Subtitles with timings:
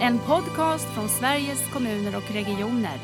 [0.00, 2.98] En podcast från Sveriges kommuner och regioner.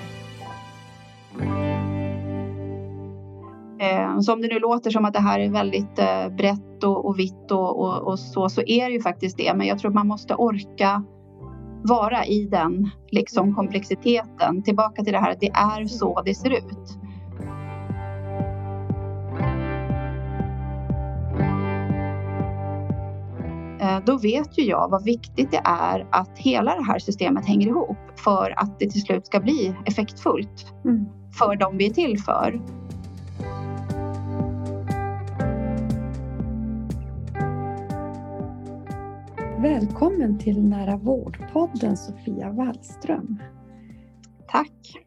[3.80, 7.06] Eh, så om det nu låter som att det här är väldigt eh, brett och,
[7.06, 9.54] och vitt och, och, och, så, så är det ju faktiskt det.
[9.54, 11.04] Men jag tror man måste orka
[11.82, 14.62] vara i den liksom, komplexiteten.
[14.62, 17.03] Tillbaka till det här att det är så det ser ut.
[24.06, 27.96] Då vet ju jag vad viktigt det är att hela det här systemet hänger ihop
[28.16, 31.06] för att det till slut ska bli effektfullt mm.
[31.38, 32.60] för dem vi är till för.
[39.62, 43.42] Välkommen till Nära vårdpodden Sofia Wallström.
[44.48, 45.04] Tack.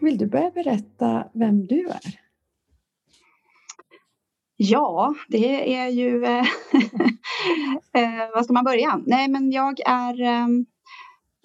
[0.00, 2.19] Vill du börja berätta vem du är?
[4.62, 6.24] Ja, det är ju...
[6.24, 6.40] Eh,
[7.94, 9.00] eh, vad ska man börja?
[9.06, 10.66] Nej, men jag är ehm,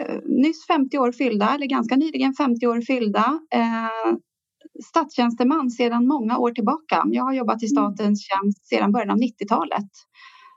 [0.04, 3.40] eh, nyss 50 år fyllda, eller ganska nyligen 50 år fyllda.
[3.54, 4.16] Eh,
[4.84, 7.04] statstjänsteman sedan många år tillbaka.
[7.06, 9.90] Jag har jobbat i statens tjänst sedan början av 90-talet.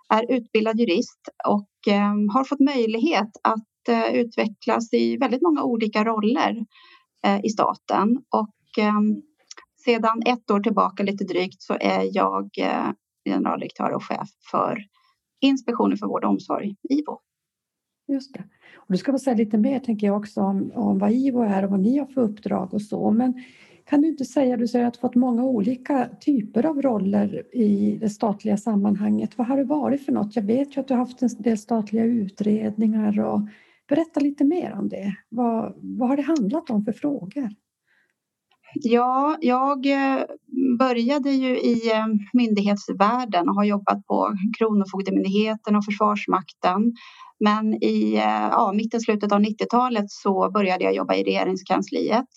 [0.08, 6.04] Är utbildad jurist och eh, har fått möjlighet att eh, utvecklas i väldigt många olika
[6.04, 6.66] roller
[7.24, 8.18] eh, i staten.
[8.30, 9.22] Och ehm,
[9.84, 12.90] sedan ett år tillbaka lite drygt så är jag eh,
[13.24, 14.78] generaldirektör och chef för
[15.40, 17.18] Inspektionen för vård och omsorg, IVO.
[18.08, 18.44] Just det.
[18.76, 21.64] Och du ska få säga lite mer tänker jag också om, om vad IVO är
[21.64, 23.10] och vad ni har för uppdrag och så.
[23.10, 23.44] Men
[23.84, 27.98] kan du inte säga, du säger att du fått många olika typer av roller i
[28.00, 29.38] det statliga sammanhanget.
[29.38, 30.36] Vad har det varit för något?
[30.36, 33.40] Jag vet ju att du har haft en del statliga utredningar och
[33.88, 35.14] berätta lite mer om det.
[35.28, 37.48] Vad, vad har det handlat om för frågor?
[38.74, 40.24] Ja, jag eh,
[40.78, 46.92] började ju i eh, myndighetsvärlden och har jobbat på Kronofogdemyndigheten och Försvarsmakten.
[47.40, 52.28] Men i eh, ja, mitten, slutet av 90-talet så började jag jobba i Regeringskansliet.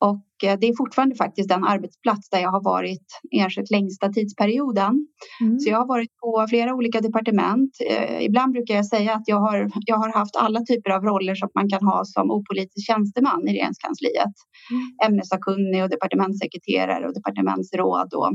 [0.00, 0.26] Och
[0.60, 5.06] det är fortfarande faktiskt den arbetsplats där jag har varit enskilt längsta tidsperioden.
[5.40, 5.58] Mm.
[5.58, 7.70] Så jag har varit på flera olika departement.
[7.90, 11.34] Eh, ibland brukar jag säga att jag har, jag har haft alla typer av roller
[11.34, 14.34] som man kan ha som opolitisk tjänsteman i Regeringskansliet.
[14.70, 14.82] Mm.
[15.06, 18.32] Ämnesakkunnig och departementssekreterare och departementsråd och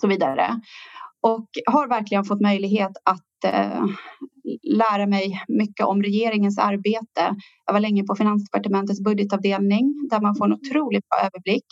[0.00, 0.60] så vidare
[1.22, 3.84] och har verkligen fått möjlighet att eh,
[4.62, 7.36] lära mig mycket om regeringens arbete.
[7.66, 11.66] Jag var länge på Finansdepartementets budgetavdelning där man får en otroligt bra överblick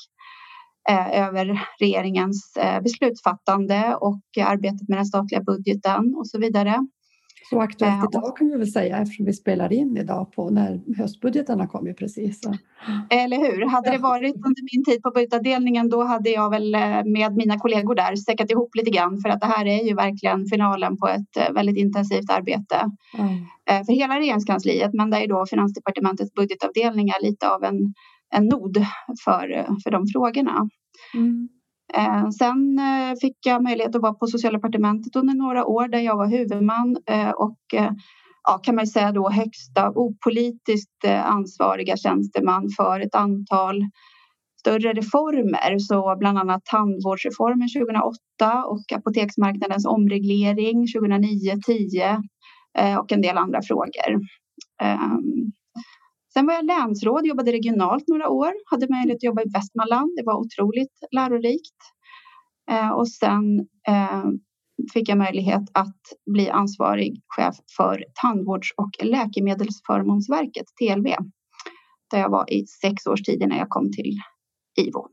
[0.90, 6.86] eh, över regeringens eh, beslutsfattande och arbetet med den statliga budgeten och så vidare.
[7.50, 11.60] Så aktuellt idag kan vi väl säga eftersom vi spelar in idag på när höstbudgeten
[11.60, 12.40] har kommit precis.
[13.10, 13.66] Eller hur?
[13.66, 17.58] Hade det varit under min tid på budgetavdelningen då hade jag väl eh, med mina
[17.58, 21.08] kollegor där säckat ihop lite grann för att det här är ju verkligen finalen på
[21.08, 23.84] ett eh, väldigt intensivt arbete mm.
[23.86, 27.94] för hela regeringskansliet men där är då Finansdepartementets budgetavdelning är lite av en,
[28.34, 28.76] en nod
[29.24, 30.68] för, för de frågorna.
[31.14, 31.48] Mm.
[31.94, 36.16] Eh, sen eh, fick jag möjlighet att vara på Socialdepartementet under några år där jag
[36.16, 37.58] var huvudman eh, och
[38.48, 43.82] ja, kan man säga då högsta opolitiskt ansvariga tjänsteman för ett antal
[44.60, 52.22] större reformer, så bland annat tandvårdsreformen 2008 och apoteksmarknadens omreglering 2009-10
[53.00, 54.20] och en del andra frågor.
[54.82, 55.52] Ehm,
[56.32, 60.10] Sen var jag länsråd, jobbade regionalt några år, hade möjlighet att jobba i Västmanland.
[60.16, 61.76] Det var otroligt lärorikt.
[62.70, 64.24] Eh, och sen eh,
[64.92, 66.00] fick jag möjlighet att
[66.32, 71.06] bli ansvarig chef för Tandvårds och läkemedelsförmånsverket, TLV,
[72.10, 74.18] där jag var i sex års tid innan jag kom till
[74.80, 75.08] IVO.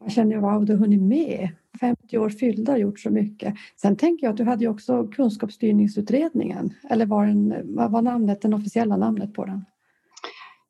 [0.00, 1.48] Jag känner jag, wow, du har hunnit med.
[1.80, 3.54] 50 år fyllda gjort så mycket.
[3.76, 6.74] Sen tänker jag att du hade ju också kunskapsstyrningsutredningen.
[6.90, 9.64] Eller var den, vad var namnet, det officiella namnet på den?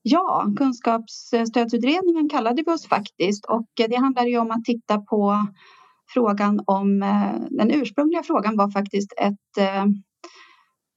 [0.03, 5.47] Ja, kunskapsstödsutredningen kallade vi oss faktiskt och det handlade ju om att titta på
[6.09, 9.85] frågan om, eh, den ursprungliga frågan var faktiskt ett eh,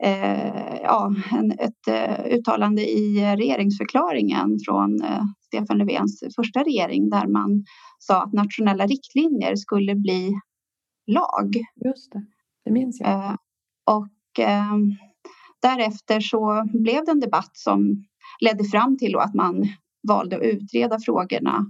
[0.04, 1.16] eh, eh ja,
[1.60, 5.00] ett eh, uttalande i regeringsförklaringen från
[5.46, 7.64] Stefan Löfvens första regering där man
[8.00, 10.34] sa att nationella riktlinjer skulle bli
[11.08, 11.56] lag.
[11.86, 12.26] Just det,
[12.66, 13.38] det minns jag.
[13.86, 14.10] Och
[15.62, 18.06] därefter så blev det en debatt som
[18.40, 19.68] ledde fram till att man
[20.08, 21.66] valde att utreda frågorna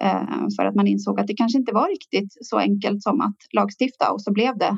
[0.00, 3.36] eh, för att man insåg att det kanske inte var riktigt så enkelt som att
[3.52, 4.76] lagstifta och så blev det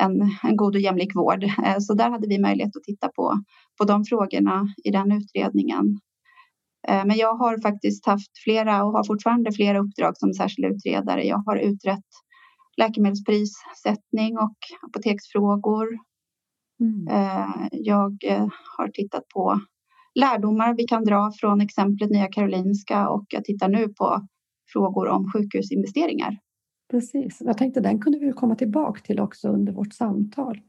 [0.00, 1.44] en, en god och jämlik vård.
[1.44, 3.42] Eh, så där hade vi möjlighet att titta på,
[3.78, 6.00] på de frågorna i den utredningen.
[6.88, 11.26] Eh, men jag har faktiskt haft flera och har fortfarande flera uppdrag som särskild utredare.
[11.26, 12.04] Jag har utrett
[12.76, 15.88] läkemedelsprissättning och apoteksfrågor.
[16.80, 17.08] Mm.
[17.08, 18.18] Eh, jag
[18.76, 19.60] har tittat på
[20.14, 24.26] lärdomar vi kan dra från exemplet Nya Karolinska och jag tittar nu på
[24.72, 26.38] frågor om sjukhusinvesteringar.
[26.90, 30.60] Precis, jag tänkte den kunde vi komma tillbaka till också under vårt samtal.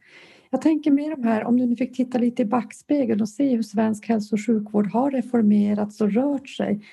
[0.49, 3.55] Jag tänker mer de här, om du nu fick titta lite i backspegeln och se
[3.55, 6.85] hur svensk hälso och sjukvård har reformerats och rört sig.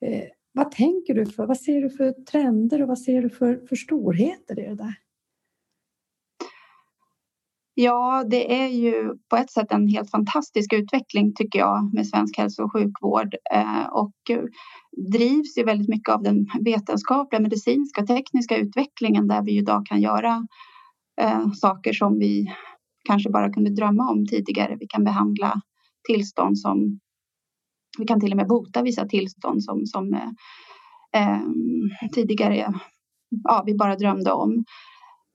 [0.00, 3.66] Eh, vad tänker du för, vad ser du för trender och vad ser du för,
[3.68, 4.94] för storheter i det där?
[7.76, 12.38] Ja, det är ju på ett sätt en helt fantastisk utveckling tycker jag med svensk
[12.38, 14.44] hälso och sjukvård eh, och eh,
[15.12, 20.00] drivs ju väldigt mycket av den vetenskapliga, medicinska och tekniska utvecklingen där vi idag kan
[20.00, 20.46] göra
[21.20, 22.46] eh, saker som vi
[23.08, 24.76] kanske bara kunde drömma om tidigare.
[24.80, 25.60] Vi kan behandla
[26.08, 27.00] tillstånd som
[27.98, 30.14] vi kan till och med bota vissa tillstånd som, som
[31.16, 31.40] eh
[32.12, 32.74] tidigare
[33.44, 34.64] ja, vi bara drömde om.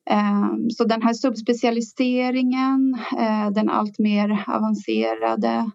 [0.09, 5.71] Ehm, så den här subspecialiseringen, eh, den allt mer avancerade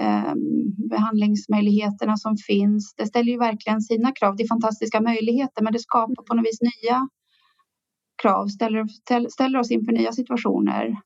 [0.00, 4.36] ehm, behandlingsmöjligheterna som finns, det ställer ju verkligen sina krav.
[4.36, 7.08] Det är fantastiska möjligheter men det skapar på något vis nya
[8.22, 8.86] krav, ställer,
[9.28, 11.00] ställer oss inför nya situationer.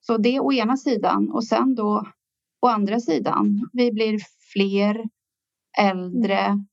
[0.00, 2.04] Så det å ena sidan och sen då
[2.62, 4.18] å andra sidan, vi blir
[4.52, 5.04] fler
[5.78, 6.64] äldre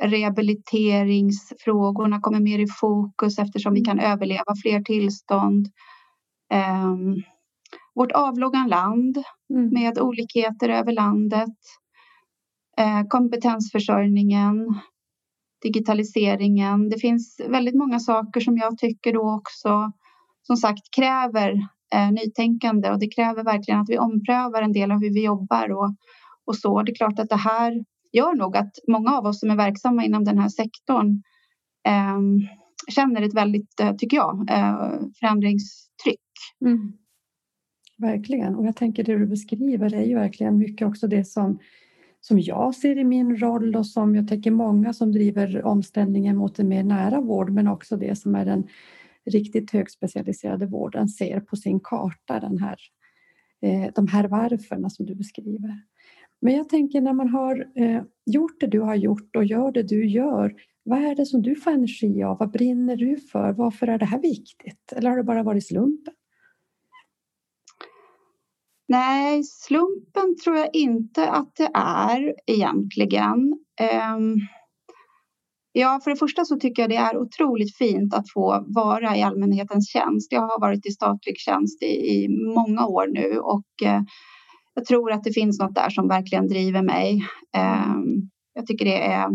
[0.00, 4.12] rehabiliteringsfrågorna kommer mer i fokus eftersom vi kan mm.
[4.12, 5.66] överleva fler tillstånd.
[6.54, 7.22] Um,
[7.94, 9.24] vårt avlånga land
[9.54, 9.68] mm.
[9.72, 11.56] med olikheter över landet.
[12.80, 14.80] Uh, kompetensförsörjningen,
[15.62, 16.88] digitaliseringen.
[16.88, 19.92] Det finns väldigt många saker som jag tycker då också
[20.42, 21.52] som sagt kräver
[21.94, 25.72] uh, nytänkande och det kräver verkligen att vi omprövar en del av hur vi jobbar
[25.72, 25.94] och,
[26.46, 26.82] och så.
[26.82, 30.04] Det är klart att det här gör nog att många av oss som är verksamma
[30.04, 31.22] inom den här sektorn
[31.86, 32.48] eh,
[32.88, 36.20] känner ett väldigt, eh, tycker jag, eh, förändringstryck.
[36.64, 36.92] Mm.
[37.96, 41.58] Verkligen, och jag tänker det du beskriver är ju verkligen mycket också det som
[42.24, 46.58] som jag ser i min roll och som jag tänker många som driver omställningen mot
[46.58, 48.68] en mer nära vård men också det som är den
[49.24, 52.76] riktigt högspecialiserade vården ser på sin karta, den här,
[53.62, 55.80] eh, de här varförna som du beskriver.
[56.42, 59.82] Men jag tänker när man har eh, gjort det du har gjort och gör det
[59.82, 60.54] du gör,
[60.84, 62.38] vad är det som du får energi av?
[62.38, 63.52] Vad brinner du för?
[63.52, 64.92] Varför är det här viktigt?
[64.96, 66.14] Eller har det bara varit slumpen?
[68.88, 73.38] Nej, slumpen tror jag inte att det är egentligen.
[74.14, 74.36] Um,
[75.72, 79.22] ja, för det första så tycker jag det är otroligt fint att få vara i
[79.22, 80.32] allmänhetens tjänst.
[80.32, 84.02] Jag har varit i statlig tjänst i, i många år nu och uh,
[84.74, 87.26] jag tror att det finns något där som verkligen driver mig.
[87.56, 89.28] Ehm, jag tycker det är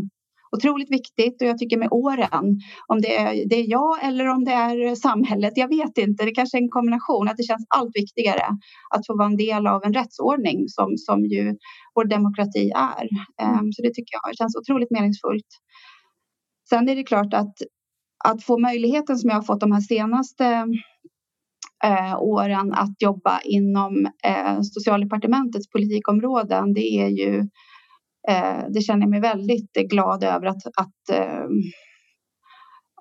[0.52, 4.44] otroligt viktigt och jag tycker med åren, om det är, det är jag eller om
[4.44, 7.96] det är samhället, jag vet inte, det kanske är en kombination, att det känns allt
[7.96, 8.46] viktigare
[8.96, 11.56] att få vara en del av en rättsordning som, som ju
[11.96, 13.08] vår demokrati är.
[13.42, 15.48] Ehm, så det tycker jag känns otroligt meningsfullt.
[16.70, 17.56] Sen är det klart att,
[18.26, 20.68] att få möjligheten som jag har fått de här senaste
[21.84, 26.74] eh, åren att jobba inom eh, socialdepartementets politikområden.
[26.74, 27.40] Det är ju,
[28.30, 31.46] eh, det känner jag mig väldigt glad över att, att eh,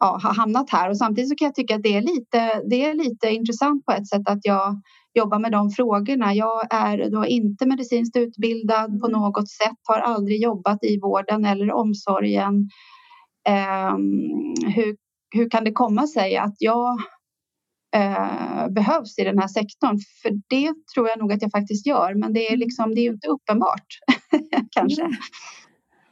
[0.01, 2.85] ja, ha hamnat här och samtidigt så kan jag tycka att det är lite, det
[2.85, 4.81] är lite intressant på ett sätt att jag
[5.15, 6.35] jobbar med de frågorna.
[6.35, 11.73] Jag är då inte medicinskt utbildad på något sätt, har aldrig jobbat i vården eller
[11.73, 12.69] omsorgen.
[13.49, 13.97] Eh,
[14.75, 14.97] hur,
[15.35, 16.99] hur kan det komma sig att jag
[17.97, 19.99] eh, behövs i den här sektorn.
[20.23, 22.61] För det tror jag nog att jag faktiskt gör, men det är, mm.
[22.61, 23.87] liksom, det är ju inte uppenbart
[24.71, 25.09] kanske.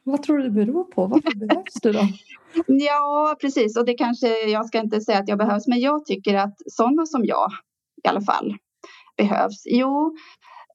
[0.03, 1.07] Vad tror du det beror på?
[1.07, 2.09] Varför behövs du då?
[2.67, 3.77] Ja, precis.
[3.77, 7.07] Och det kanske, jag ska inte säga att jag behövs, men jag tycker att sådana
[7.07, 7.51] som jag
[8.05, 8.57] i alla fall
[9.17, 9.63] behövs.
[9.67, 10.17] Jo,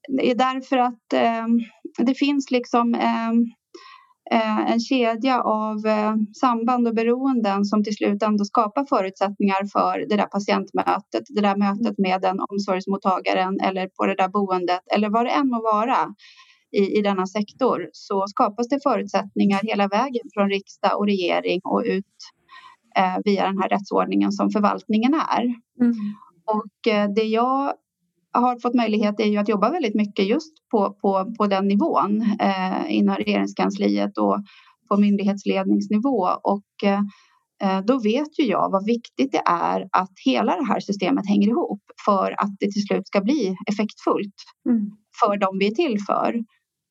[0.08, 1.46] det är därför att eh,
[1.98, 3.32] det finns liksom Eh,
[4.32, 10.16] en kedja av eh, samband och beroenden som till slut ändå skapar förutsättningar för det
[10.16, 15.26] där patientmötet, det där mötet med den omsorgsmottagaren eller på det där boendet eller vad
[15.26, 16.14] det än må vara
[16.72, 21.82] i, i denna sektor så skapas det förutsättningar hela vägen från riksdag och regering och
[21.86, 22.16] ut
[22.96, 25.42] eh, via den här rättsordningen som förvaltningen är.
[25.80, 25.94] Mm.
[26.46, 27.72] Och eh, det jag
[28.32, 32.22] har fått möjlighet är ju att jobba väldigt mycket just på, på, på den nivån
[32.40, 34.38] eh, inom regeringskansliet och
[34.88, 36.28] på myndighetsledningsnivå.
[36.42, 37.00] Och eh,
[37.84, 41.82] då vet ju jag vad viktigt det är att hela det här systemet hänger ihop
[42.04, 44.34] för att det till slut ska bli effektfullt
[44.68, 44.90] mm.
[45.20, 46.34] för dem vi är till för.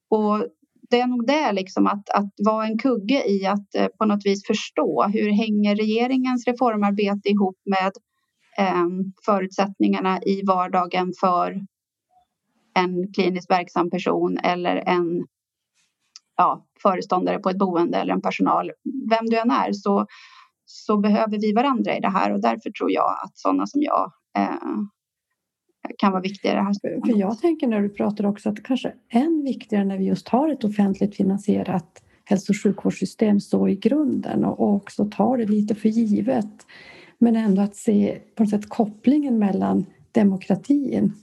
[0.09, 0.47] Och
[0.89, 4.25] det är nog det, liksom, att, att vara en kugge i att eh, på något
[4.25, 7.91] vis förstå hur hänger regeringens reformarbete ihop med
[8.59, 11.61] Ehm, förutsättningarna i vardagen för
[12.75, 15.25] en kliniskt verksam person eller en
[16.37, 18.71] ja, föreståndare på ett boende eller en personal,
[19.09, 20.05] vem du än är, så,
[20.65, 24.11] så behöver vi varandra i det här och därför tror jag att sådana som jag
[24.37, 24.79] eh,
[25.97, 27.01] kan vara viktiga i det här.
[27.05, 30.05] För jag tänker när du pratar också att det kanske är än viktigare när vi
[30.05, 35.45] just har ett offentligt finansierat hälso och sjukvårdssystem så i grunden och också tar det
[35.45, 36.65] lite för givet.
[37.19, 41.13] Men ändå att se på något sätt kopplingen mellan demokratin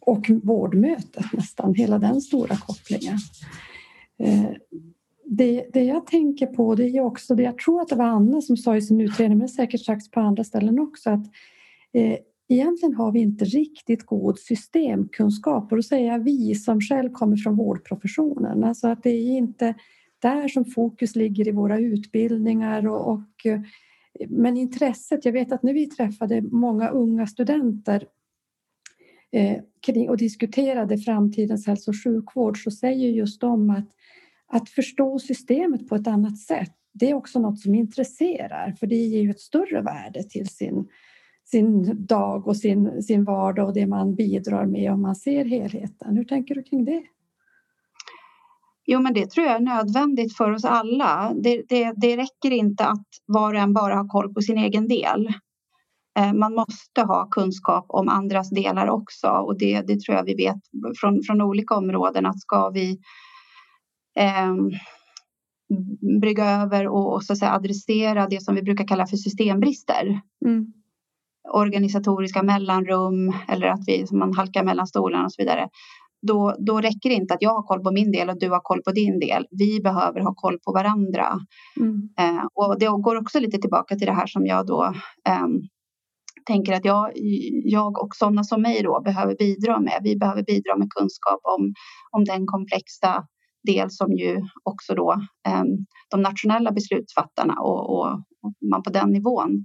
[0.00, 3.18] och vårdmötet nästan, hela den stora kopplingen.
[4.18, 4.50] Eh,
[5.24, 8.40] det, det jag tänker på det är också det jag tror att det var Anna
[8.40, 11.26] som sa i sin utredning, men säkert sagts på andra ställen också, att
[11.92, 17.12] eh, egentligen har vi inte riktigt god systemkunskap och då säger jag vi som själv
[17.12, 18.64] kommer från vårdprofessionen.
[18.64, 19.74] Alltså att det är inte
[20.18, 23.60] där som fokus ligger i våra utbildningar och, och eh,
[24.28, 28.06] men intresset, jag vet att när vi träffade många unga studenter
[29.32, 29.58] eh,
[30.08, 33.88] och diskuterade framtidens hälso och sjukvård så säger just de att
[34.50, 38.96] att förstå systemet på ett annat sätt det är också något som intresserar för det
[38.96, 40.88] ger ju ett större värde till sin,
[41.44, 46.16] sin dag och sin, sin vardag och det man bidrar med om man ser helheten.
[46.16, 47.02] Hur tänker du kring det?
[48.90, 51.32] Jo, men det tror jag är nödvändigt för oss alla.
[51.34, 54.88] Det, det, det räcker inte att var och en bara har koll på sin egen
[54.88, 55.28] del.
[56.18, 60.34] Eh, man måste ha kunskap om andras delar också och det, det tror jag vi
[60.34, 60.56] vet
[61.00, 62.98] från, från olika områden att ska vi
[64.18, 64.54] eh,
[66.20, 70.20] brygga över och, och, så att säga adressera det som vi brukar kalla för systembrister.
[70.46, 70.72] Mm.
[71.52, 75.68] Organisatoriska mellanrum eller att vi, man halkar mellan stolarna och så vidare
[76.26, 78.60] då, då räcker det inte att jag har koll på min del och du har
[78.62, 79.46] koll på din del.
[79.50, 81.26] Vi behöver ha koll på varandra.
[81.80, 82.08] Mm.
[82.18, 84.84] Eh, och det går också lite tillbaka till det här som jag då
[85.28, 85.46] eh,
[86.46, 87.12] tänker att jag,
[87.64, 90.00] jag och sådana som mig då behöver bidra med.
[90.02, 91.72] Vi behöver bidra med kunskap om,
[92.10, 93.24] om den komplexa
[93.66, 95.12] del som ju också då
[95.48, 95.64] eh,
[96.10, 99.64] de nationella beslutsfattarna och, och, och man på den nivån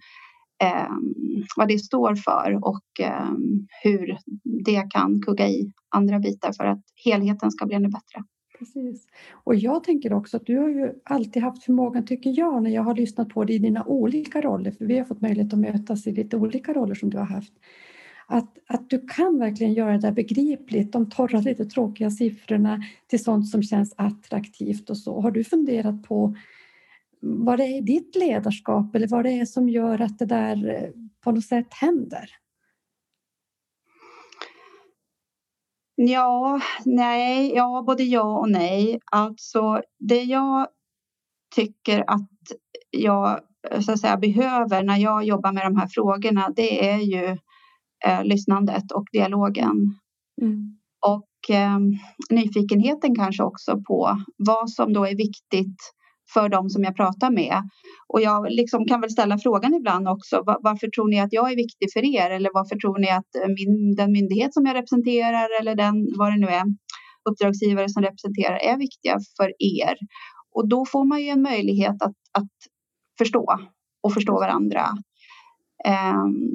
[0.60, 1.14] Ehm,
[1.58, 3.32] vad det står för och eh,
[3.84, 4.18] hur
[4.66, 8.24] det kan kugga i andra bitar för att helheten ska bli ännu bättre.
[8.60, 9.08] Precis.
[9.32, 12.84] Och jag tänker också att du har ju alltid haft förmågan, tycker jag, när jag
[12.84, 16.08] har lyssnat på dig i dina olika roller, för vi har fått möjlighet att mötas
[16.08, 17.54] i lite olika roller som du har haft,
[18.28, 23.24] att, att du kan verkligen göra det där begripligt, de torra, lite tråkiga siffrorna till
[23.24, 25.22] sånt som känns attraktivt och så.
[25.22, 26.36] Har du funderat på
[27.24, 30.70] vad det är i ditt ledarskap eller vad det är som gör att det där
[30.70, 30.90] eh,
[31.24, 32.30] på något sätt händer?
[35.96, 39.00] Ja, nej, ja, både ja och nej.
[39.12, 40.68] Alltså det jag
[41.56, 42.30] tycker att
[42.90, 43.40] jag
[43.80, 47.38] så att säga, behöver när jag jobbar med de här frågorna, det är ju
[48.06, 50.00] eh, lyssnandet och dialogen.
[50.42, 50.78] Mm.
[51.06, 51.80] Och eh,
[52.30, 55.78] nyfikenheten kanske också på vad som då är viktigt
[56.34, 57.58] för dem som jag pratar med.
[58.08, 60.44] Och jag liksom kan väl ställa frågan ibland också.
[60.46, 62.30] Varför tror ni att jag är viktig för er?
[62.30, 66.32] Eller varför tror ni att eh, min, den myndighet som jag representerar eller den, vad
[66.32, 66.64] det nu är,
[67.30, 69.96] uppdragsgivare som representerar är viktiga för er?
[70.56, 72.54] Och då får man ju en möjlighet att, att
[73.18, 73.46] förstå
[74.04, 74.86] och förstå varandra.
[75.88, 76.54] Um,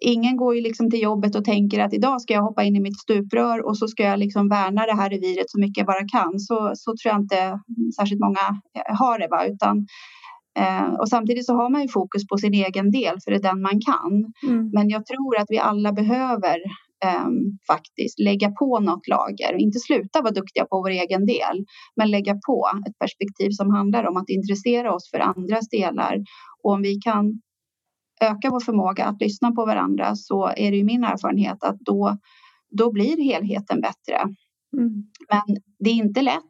[0.00, 2.80] ingen går ju liksom till jobbet och tänker att idag ska jag hoppa in i
[2.80, 6.08] mitt stuprör och så ska jag liksom värna det här reviret så mycket jag bara
[6.08, 6.38] kan.
[6.38, 7.60] Så, så tror jag inte
[7.96, 9.28] särskilt många eh, har det.
[9.28, 9.46] Va?
[9.46, 9.86] Utan,
[10.58, 13.42] eh, och samtidigt så har man ju fokus på sin egen del för det är
[13.42, 14.32] den man kan.
[14.48, 14.70] Mm.
[14.72, 16.56] Men jag tror att vi alla behöver
[17.04, 17.28] eh,
[17.66, 21.64] faktiskt lägga på något lager och inte sluta vara duktiga på vår egen del.
[21.96, 26.16] Men lägga på ett perspektiv som handlar om att intressera oss för andras delar.
[26.62, 27.40] Och om vi kan
[28.20, 32.16] ökar vår förmåga att lyssna på varandra så är det ju min erfarenhet att då,
[32.70, 34.20] då blir helheten bättre.
[34.76, 35.04] Mm.
[35.30, 36.42] Men det är inte lätt.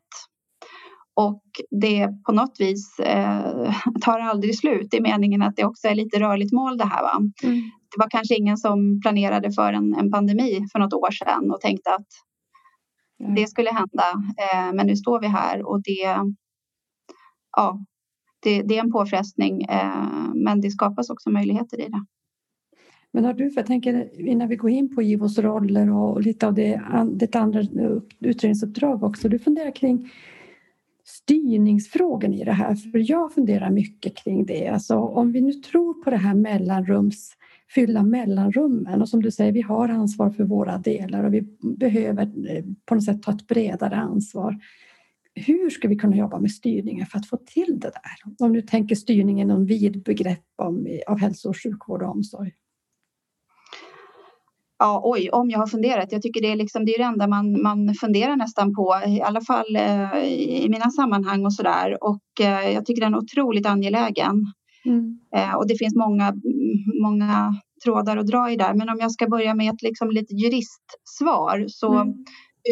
[1.14, 5.94] Och det på något vis eh, tar aldrig slut i meningen att det också är
[5.94, 7.02] lite rörligt mål det här.
[7.02, 7.16] Va?
[7.42, 7.60] Mm.
[7.90, 11.60] Det var kanske ingen som planerade för en, en pandemi för något år sedan och
[11.60, 12.06] tänkte att
[13.20, 13.34] mm.
[13.34, 14.04] det skulle hända.
[14.38, 16.18] Eh, men nu står vi här och det,
[17.56, 17.78] ja,
[18.46, 22.04] det, det är en påfrestning eh, men det skapas också möjligheter i det.
[23.12, 26.46] Men har du, för jag tänker innan vi går in på IVOs roller och lite
[26.46, 26.80] av det,
[27.12, 27.62] det andra
[28.20, 30.10] utredningsuppdrag också, du funderar kring
[31.04, 34.68] styrningsfrågan i det här, för jag funderar mycket kring det.
[34.68, 37.32] Alltså om vi nu tror på det här mellanrums,
[37.74, 41.42] fylla mellanrummen och som du säger, vi har ansvar för våra delar och vi
[41.78, 44.56] behöver eh, på något sätt ta ett bredare ansvar
[45.36, 48.46] hur ska vi kunna jobba med styrningen för att få till det där?
[48.46, 52.52] Om du tänker styrningen om vid begrepp om, av hälso och sjukvård och omsorg.
[54.78, 56.12] Ja, oj, om jag har funderat.
[56.12, 59.22] Jag tycker det är, liksom, det, är det enda man, man funderar nästan på, i
[59.22, 60.24] alla fall eh,
[60.64, 62.04] i mina sammanhang och sådär.
[62.04, 64.34] Och eh, jag tycker den är otroligt angelägen.
[64.84, 65.18] Mm.
[65.36, 66.34] Eh, och det finns många,
[67.02, 68.74] många trådar att dra i där.
[68.74, 72.14] Men om jag ska börja med ett liksom, lite juristsvar så mm.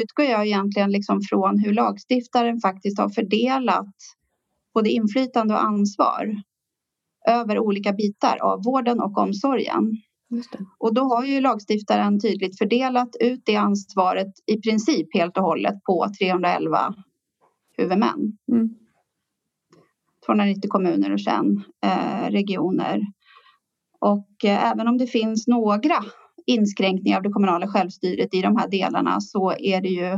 [0.02, 3.94] Utgår jag egentligen liksom från hur lagstiftaren faktiskt har fördelat
[4.74, 6.42] både inflytande och ansvar
[7.28, 9.96] över olika bitar av vården och omsorgen.
[10.78, 15.82] Och då har ju lagstiftaren tydligt fördelat ut det ansvaret i princip helt och hållet
[15.84, 16.94] på 311
[17.76, 18.38] huvudmän.
[18.52, 18.74] Mm.
[20.26, 23.00] 290 kommuner och sen eh, regioner.
[24.00, 26.04] Och eh, även om det finns några
[26.46, 30.12] inskränkningar av det kommunala självstyret i de här delarna så är det ju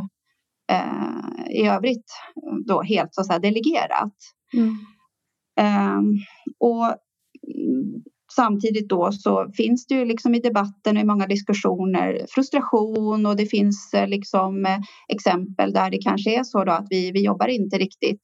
[0.72, 2.12] eh, i övrigt
[2.66, 4.14] då helt så att säga delegerat.
[4.54, 4.76] Mm.
[5.60, 6.12] Ehm,
[6.58, 6.96] och
[8.36, 13.36] samtidigt då så finns det ju liksom i debatten och i många diskussioner frustration och
[13.36, 14.78] det finns eh, liksom eh,
[15.08, 18.22] exempel där det kanske är så då att vi, vi jobbar inte riktigt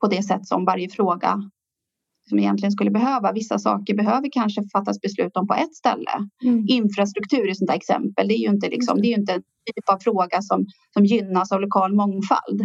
[0.00, 1.50] på det sätt som varje fråga
[2.28, 3.32] som egentligen skulle behöva.
[3.32, 6.10] Vissa saker behöver kanske fattas beslut om på ett ställe.
[6.44, 6.64] Mm.
[6.68, 8.28] Infrastruktur är sånt där exempel.
[8.28, 9.42] Det är ju inte, liksom, det är inte en
[9.74, 12.60] typ av fråga som, som gynnas av lokal mångfald.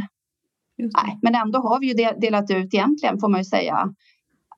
[0.77, 3.93] Nej, men ändå har vi ju delat ut egentligen, får man ju säga,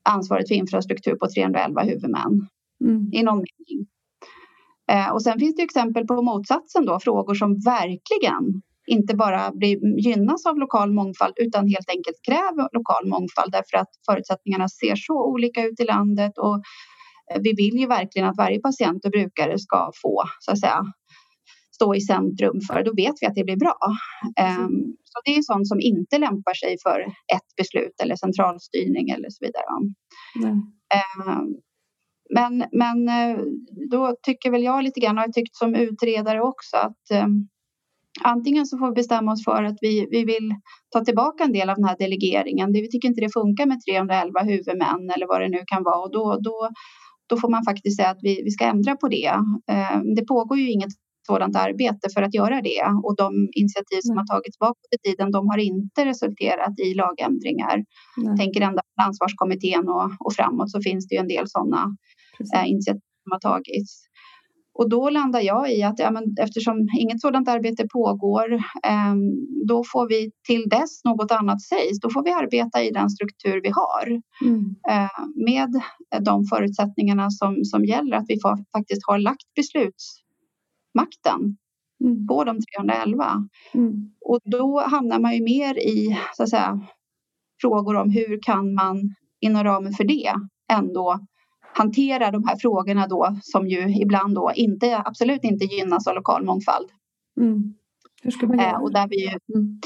[0.03, 2.47] ansvaret för infrastruktur på 311 huvudmän
[2.83, 3.09] mm.
[3.13, 3.87] i någon mening.
[4.91, 9.99] Eh, och sen finns det exempel på motsatsen då, frågor som verkligen inte bara blir,
[10.05, 15.25] gynnas av lokal mångfald utan helt enkelt kräver lokal mångfald därför att förutsättningarna ser så
[15.25, 16.55] olika ut i landet och
[17.31, 20.81] eh, vi vill ju verkligen att varje patient och brukare ska få så att säga
[21.75, 23.77] stå i centrum för, då vet vi att det blir bra.
[24.39, 24.69] Mm.
[25.03, 26.99] Så det är sånt som inte lämpar sig för
[27.35, 29.65] ett beslut eller centralstyrning eller så vidare.
[29.75, 29.93] Mm.
[32.29, 33.37] Men, men eh,
[33.91, 37.47] då tycker väl jag lite grann, och jag tyckt som utredare också, att ehm,
[38.21, 40.55] antingen så får vi bestämma oss för att vi, vi vill
[40.93, 42.71] ta tillbaka en del av den här delegeringen.
[42.71, 46.11] vi tycker inte det funkar med 311 huvudmän eller vad det nu kan vara och
[46.11, 46.69] då, då,
[47.29, 49.31] då får man faktiskt säga att vi, vi ska ändra på det.
[49.71, 50.93] Ehm, det pågår ju inget
[51.27, 55.31] sådant arbete för att göra det och de initiativ som har tagits bakåt i tiden
[55.31, 57.77] de har inte resulterat i lagändringar.
[58.17, 58.37] Nej.
[58.37, 61.81] Tänker ända från ansvarskommittén och, och framåt så finns det ju en del sådana
[62.55, 64.12] eh, initiativ som har tagits.
[64.75, 69.15] Och då landar jag i att ja, men eftersom inget sådant arbete pågår, eh,
[69.67, 73.61] då får vi till dess något annat sägs, då får vi arbeta i den struktur
[73.63, 74.75] vi har mm.
[74.89, 75.81] eh, med
[76.25, 80.19] de förutsättningarna som, som gäller, att vi får, faktiskt har lagt besluts
[80.93, 81.57] makten
[82.03, 82.27] mm.
[82.27, 83.25] på de 311.
[83.73, 84.11] Mm.
[84.25, 86.81] Och då hamnar man ju mer i så att säga,
[87.61, 90.33] frågor om hur kan man inom ramen för det
[90.71, 91.19] ändå
[91.73, 96.45] hantera de här frågorna då som ju ibland då inte, absolut inte gynnas av lokal
[96.45, 96.89] mångfald.
[97.41, 97.73] Mm.
[98.23, 98.69] Hur ska man göra?
[98.69, 99.79] Eh, och där vi mm.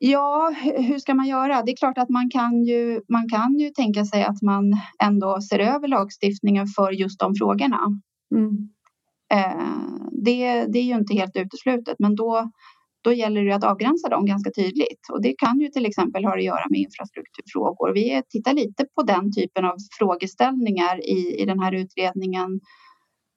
[0.00, 1.62] Ja, hur ska man göra?
[1.62, 5.40] Det är klart att man kan, ju, man kan ju tänka sig att man ändå
[5.40, 7.80] ser över lagstiftningen för just de frågorna.
[8.34, 8.68] Mm.
[9.32, 9.64] Eh,
[10.12, 12.50] det, det är ju inte helt uteslutet, men då,
[13.08, 15.08] då gäller det att avgränsa dem ganska tydligt.
[15.12, 17.92] Och det kan ju till exempel ha att göra med infrastrukturfrågor.
[17.94, 22.60] Vi tittar lite på den typen av frågeställningar i, i den här utredningen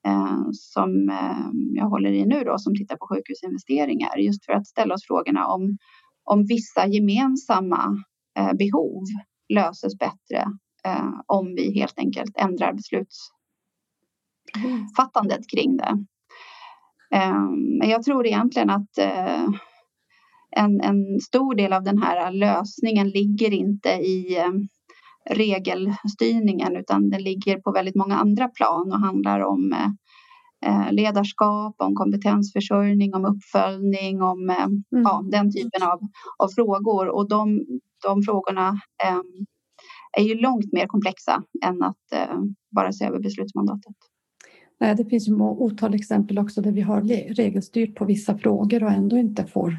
[0.07, 4.67] eh, som eh, jag håller i nu då, som tittar på sjukhusinvesteringar, just för att
[4.67, 5.77] ställa oss frågorna om,
[6.23, 8.03] om vissa gemensamma
[8.39, 9.03] eh, behov
[9.53, 10.45] löses bättre
[10.85, 16.05] eh, om vi helt enkelt ändrar beslutsfattandet kring det.
[17.11, 19.43] Ehm, men jag tror egentligen att eh,
[20.51, 24.51] en, en stor del av den här lösningen ligger inte i eh,
[25.29, 29.73] regelstyrningen utan den ligger på väldigt många andra plan och handlar om
[30.65, 34.83] eh, ledarskap, om kompetensförsörjning, om uppföljning, om mm.
[34.89, 35.99] ja, den typen av,
[36.37, 37.07] av frågor.
[37.07, 37.65] Och de,
[38.03, 38.69] de frågorna
[39.03, 39.21] eh,
[40.17, 42.39] är ju långt mer komplexa än att eh,
[42.75, 43.95] bara se över beslutsmandatet.
[44.81, 47.01] Eh, det finns ju otal exempel också där vi har
[47.33, 49.77] regelstyrt på vissa frågor och ändå inte får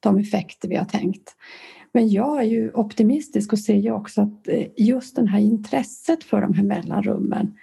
[0.00, 1.36] de effekter vi har tänkt.
[1.92, 6.24] Men jag är ju optimistisk och ser ju också att eh, just det här intresset
[6.24, 7.54] för de här mellanrummen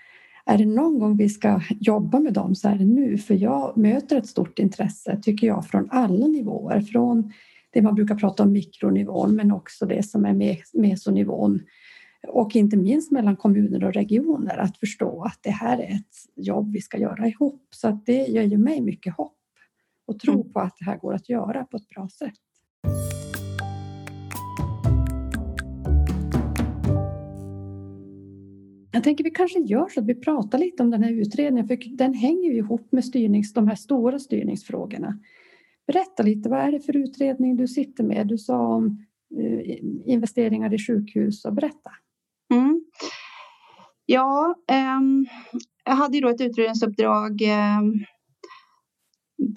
[0.45, 3.77] är det någon gång vi ska jobba med dem så är det nu, för jag
[3.77, 6.81] möter ett stort intresse, tycker jag, från alla nivåer.
[6.81, 7.31] Från
[7.73, 11.61] det man brukar prata om mikronivån, men också det som är mesonivån
[12.27, 16.73] och inte minst mellan kommuner och regioner att förstå att det här är ett jobb
[16.73, 17.67] vi ska göra ihop.
[17.69, 19.37] Så att det ger ju mig mycket hopp
[20.05, 20.53] och tro mm.
[20.53, 22.33] på att det här går att göra på ett bra sätt.
[28.91, 31.97] Jag tänker vi kanske gör så att vi pratar lite om den här utredningen för
[31.97, 35.19] den hänger ju ihop med styrnings, de här stora styrningsfrågorna.
[35.87, 38.27] Berätta lite, vad är det för utredning du sitter med?
[38.27, 39.05] Du sa om
[39.37, 41.91] eh, investeringar i sjukhus och berätta.
[42.53, 42.81] Mm.
[44.05, 44.99] Ja, eh,
[45.85, 47.81] jag hade ju då ett utredningsuppdrag eh,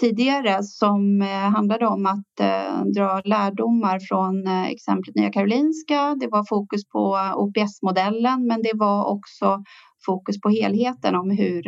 [0.01, 6.15] tidigare som eh, handlade om att eh, dra lärdomar från eh, exemplet Nya Karolinska.
[6.21, 9.63] Det var fokus på OPS-modellen men det var också
[10.07, 11.67] fokus på helheten om hur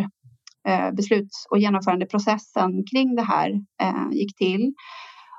[0.69, 3.51] eh, besluts och genomförandeprocessen kring det här
[3.83, 4.75] eh, gick till.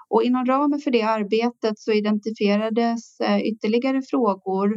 [0.09, 4.73] Och inom ramen för det arbetet så identifierades eh, ytterligare frågor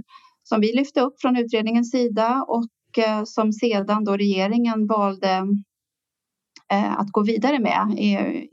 [0.49, 5.47] som vi lyfte upp från utredningens sida och eh, som sedan då regeringen valde
[6.73, 7.99] eh, att gå vidare med.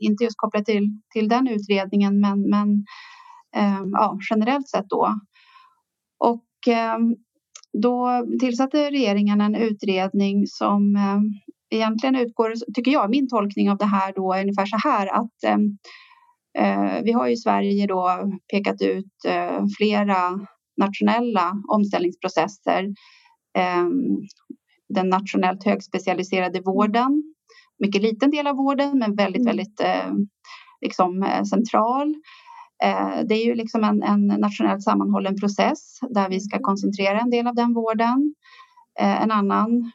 [0.00, 2.84] Inte just kopplat till, till den utredningen men, men
[3.56, 5.20] eh, ja, generellt sett då.
[6.18, 6.44] Och
[7.82, 10.96] då tillsatte regeringen en utredning som
[11.70, 15.66] egentligen utgår, tycker jag, min tolkning av det här då är ungefär så här att
[17.04, 19.12] vi har i Sverige då pekat ut
[19.78, 22.94] flera nationella omställningsprocesser.
[24.88, 27.32] Den nationellt högspecialiserade vården
[27.82, 29.46] mycket liten del av vården men väldigt, mm.
[29.46, 30.12] väldigt eh,
[30.80, 32.14] liksom, eh, central.
[32.84, 37.30] Eh, det är ju liksom en, en nationellt sammanhållen process där vi ska koncentrera en
[37.30, 38.34] del av den vården.
[38.98, 39.92] En annan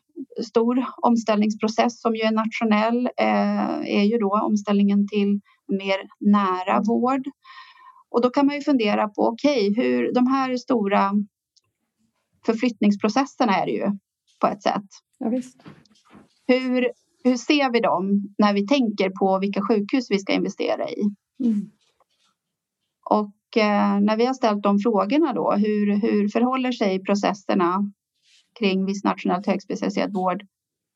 [0.48, 3.10] stor omställningsprocess som ju är nationell
[3.86, 7.22] är ju då omställningen till mer nära vård.
[8.12, 11.12] Och då kan man ju fundera på, okej, okay, hur de här stora
[12.46, 13.92] förflyttningsprocesserna är det ju
[14.42, 14.86] på ett sätt.
[15.18, 15.64] Ja, visst.
[16.48, 16.92] Hur
[17.28, 21.02] hur ser vi dem när vi tänker på vilka sjukhus vi ska investera i?
[21.44, 21.72] Mm.
[23.10, 27.92] Och eh, när vi har ställt de frågorna då, hur, hur förhåller sig processerna
[28.60, 30.44] kring viss nationellt högspecialiserad vård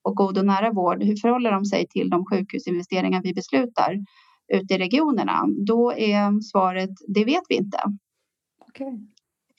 [0.04, 3.96] och god och nära vård, hur förhåller de sig till de sjukhusinvesteringar vi beslutar
[4.54, 5.46] ute i regionerna?
[5.68, 7.78] Då är svaret, det vet vi inte.
[8.70, 8.94] Okay.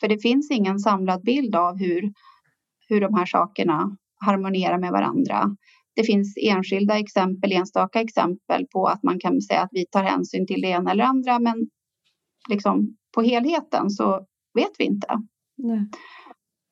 [0.01, 2.13] För det finns ingen samlad bild av hur,
[2.89, 5.57] hur de här sakerna harmonierar med varandra.
[5.95, 10.47] Det finns enskilda exempel, enstaka exempel på att man kan säga att vi tar hänsyn
[10.47, 11.69] till det ena eller andra men
[12.49, 15.09] liksom på helheten så vet vi inte.
[15.57, 15.91] Nej.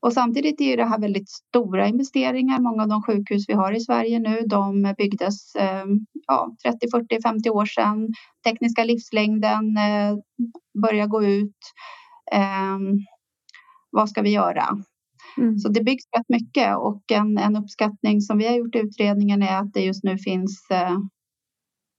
[0.03, 2.61] Och samtidigt är det här väldigt stora investeringar.
[2.61, 5.85] Många av de sjukhus vi har i Sverige nu, de byggdes eh,
[6.27, 8.09] ja, 30, 40, 50 år sedan.
[8.45, 10.17] Tekniska livslängden eh,
[10.83, 11.57] börjar gå ut.
[12.33, 12.79] Eh,
[13.91, 14.65] vad ska vi göra?
[15.39, 15.59] Mm.
[15.59, 19.43] Så det byggs rätt mycket och en, en uppskattning som vi har gjort i utredningen
[19.43, 20.97] är att det just nu finns eh,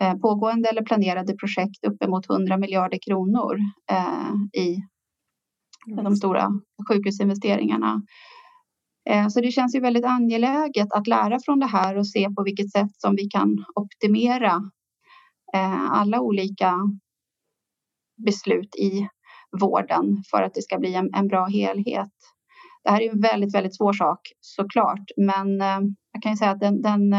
[0.03, 3.57] eh pågående eller planerade projekt uppemot 100 miljarder kronor
[3.91, 4.83] eh, i
[5.87, 6.03] mm.
[6.03, 6.49] de stora
[6.89, 8.01] sjukhusinvesteringarna.
[9.09, 12.43] Eh, så det känns ju väldigt angeläget att lära från det här och se på
[12.43, 14.71] vilket sätt som vi kan optimera
[15.53, 16.73] eh, alla olika
[18.25, 19.07] beslut i
[19.61, 22.11] vården för att det ska bli en, en bra helhet.
[22.83, 25.79] Det här är en väldigt, väldigt svår sak såklart, men eh,
[26.11, 27.13] jag kan ju säga att den, den,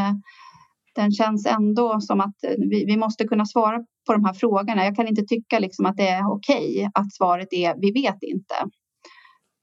[0.95, 4.85] den känns ändå som att vi, vi, måste kunna svara på de här frågorna.
[4.85, 8.23] Jag kan inte tycka liksom att det är okej okay att svaret är vi vet
[8.23, 8.55] inte.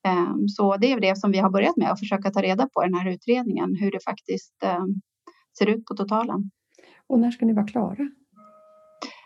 [0.08, 2.84] Ehm, så det är det som vi har börjat med att försöka ta reda på
[2.84, 5.02] i den här utredningen, hur det faktiskt ehm,
[5.58, 6.52] ser ut på totalen.
[7.08, 8.10] Och när ska ni vara klara?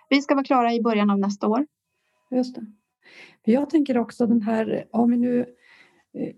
[0.09, 1.65] Vi ska vara klara i början av nästa år.
[2.31, 2.65] Just det.
[3.51, 5.62] Jag tänker också den här, om vi nu Eh,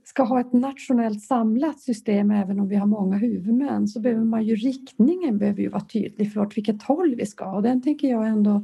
[0.04, 4.44] ska ha ett nationellt samlat system även om vi har många huvudmän så behöver man
[4.44, 8.10] ju riktningen behöver ju vara tydlig för åt vilket håll vi ska och den tänker
[8.10, 8.64] jag ändå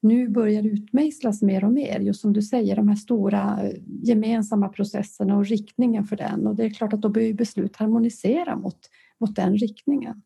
[0.00, 2.00] nu börjar utmejslas mer och mer.
[2.00, 6.46] Just som du säger, de här stora eh, gemensamma processerna och riktningen för den.
[6.46, 8.78] Och det är klart att då behöver beslut harmonisera mot,
[9.20, 10.22] mot den riktningen.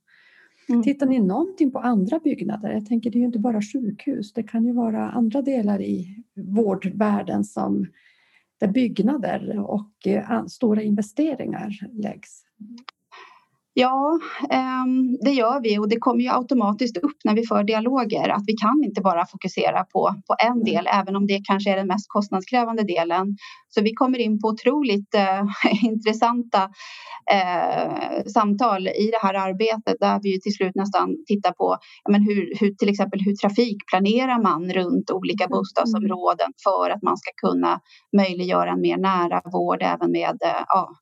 [0.69, 0.83] Mm.
[0.83, 2.73] Tittar ni någonting på andra byggnader?
[2.73, 6.25] Jag tänker det är ju inte bara sjukhus, det kan ju vara andra delar i
[6.35, 7.87] vårdvärlden som
[8.63, 12.45] där byggnader och eh, stora investeringar läggs?
[13.75, 14.19] Ja,
[14.51, 18.43] ehm, det gör vi och det kommer ju automatiskt upp när vi för dialoger att
[18.47, 21.87] vi kan inte bara fokusera på, på en del, även om det kanske är den
[21.87, 23.37] mest kostnadskrävande delen.
[23.69, 25.45] Så vi kommer in på otroligt eh,
[25.85, 26.63] intressanta
[27.33, 32.23] eh, samtal i det här arbetet där vi till slut nästan tittar på ja, men
[32.23, 35.51] hur, hur, till exempel hur trafikplanerar man runt olika mm.
[35.51, 37.81] bostadsområden för att man ska kunna
[38.17, 41.02] möjliggöra en mer nära vård även med eh, ja, eh,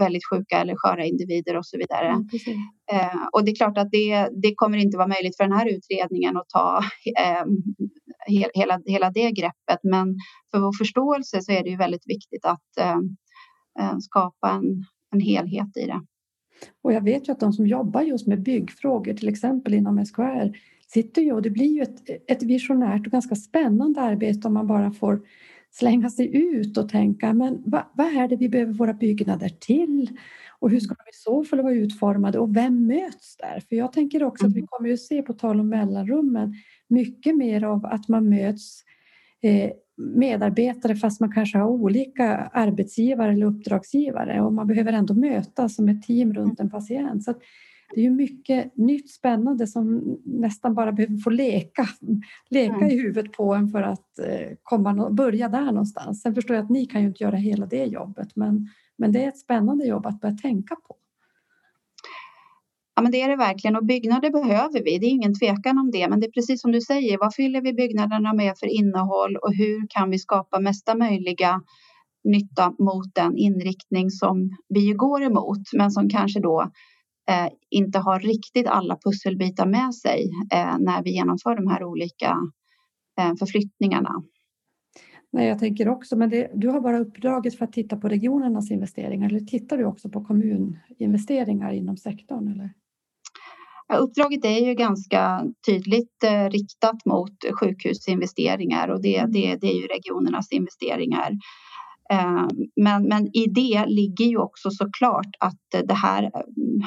[0.00, 2.08] väldigt sjuka eller sköra individer och så vidare.
[2.08, 2.26] Mm,
[3.32, 6.36] och det är klart att det, det kommer inte vara möjligt för den här utredningen
[6.36, 6.82] att ta
[7.18, 7.44] eh,
[8.54, 9.80] hela, hela det greppet.
[9.82, 10.16] Men
[10.50, 13.16] för vår förståelse så är det ju väldigt viktigt att ehm,
[13.80, 16.00] eh, skapa en, en helhet i det.
[16.82, 20.52] Och jag vet ju att de som jobbar just med byggfrågor, till exempel inom SKR,
[20.86, 24.66] sitter ju och det blir ju ett, ett visionärt och ganska spännande arbete om man
[24.66, 25.20] bara får
[25.78, 30.10] slänga sig ut och tänka men vad, vad är det vi behöver våra byggnader till?
[30.60, 33.60] Och hur ska de i så fall vara utformade och vem möts där?
[33.68, 34.66] För jag tänker också att vi mm.
[34.66, 36.54] kommer ju se, på tal om mellanrummen,
[36.88, 38.82] mycket mer av att man möts
[39.42, 45.74] eh, medarbetare fast man kanske har olika arbetsgivare eller uppdragsgivare och man behöver ändå mötas
[45.74, 47.24] som ett team runt en patient.
[47.24, 47.34] Så
[47.94, 51.88] det är ju mycket nytt spännande som nästan bara behöver få leka,
[52.50, 52.90] leka mm.
[52.90, 56.22] i huvudet på en för att eh, komma, börja där någonstans.
[56.22, 59.24] Sen förstår jag att ni kan ju inte göra hela det jobbet men, men det
[59.24, 60.96] är ett spännande jobb att börja tänka på.
[62.94, 64.98] Ja, men det är det verkligen och byggnader behöver vi.
[64.98, 66.08] Det är ingen tvekan om det.
[66.08, 69.54] Men det är precis som du säger, vad fyller vi byggnaderna med för innehåll och
[69.54, 71.62] hur kan vi skapa mesta möjliga
[72.24, 76.70] nytta mot den inriktning som vi går emot, men som kanske då
[77.28, 82.36] eh, inte har riktigt alla pusselbitar med sig eh, när vi genomför de här olika
[83.20, 84.22] eh, förflyttningarna.
[85.32, 88.70] Nej, jag tänker också, men det, du har bara uppdraget för att titta på regionernas
[88.70, 92.48] investeringar eller tittar du också på kommuninvesteringar inom sektorn?
[92.48, 92.70] Eller?
[94.00, 99.86] Uppdraget är ju ganska tydligt eh, riktat mot sjukhusinvesteringar och det, det, det är ju
[99.86, 101.30] regionernas investeringar.
[102.12, 106.30] Eh, men, men i det ligger ju också såklart att eh, det här eh,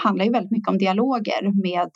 [0.03, 1.89] handlar ju väldigt mycket om dialoger med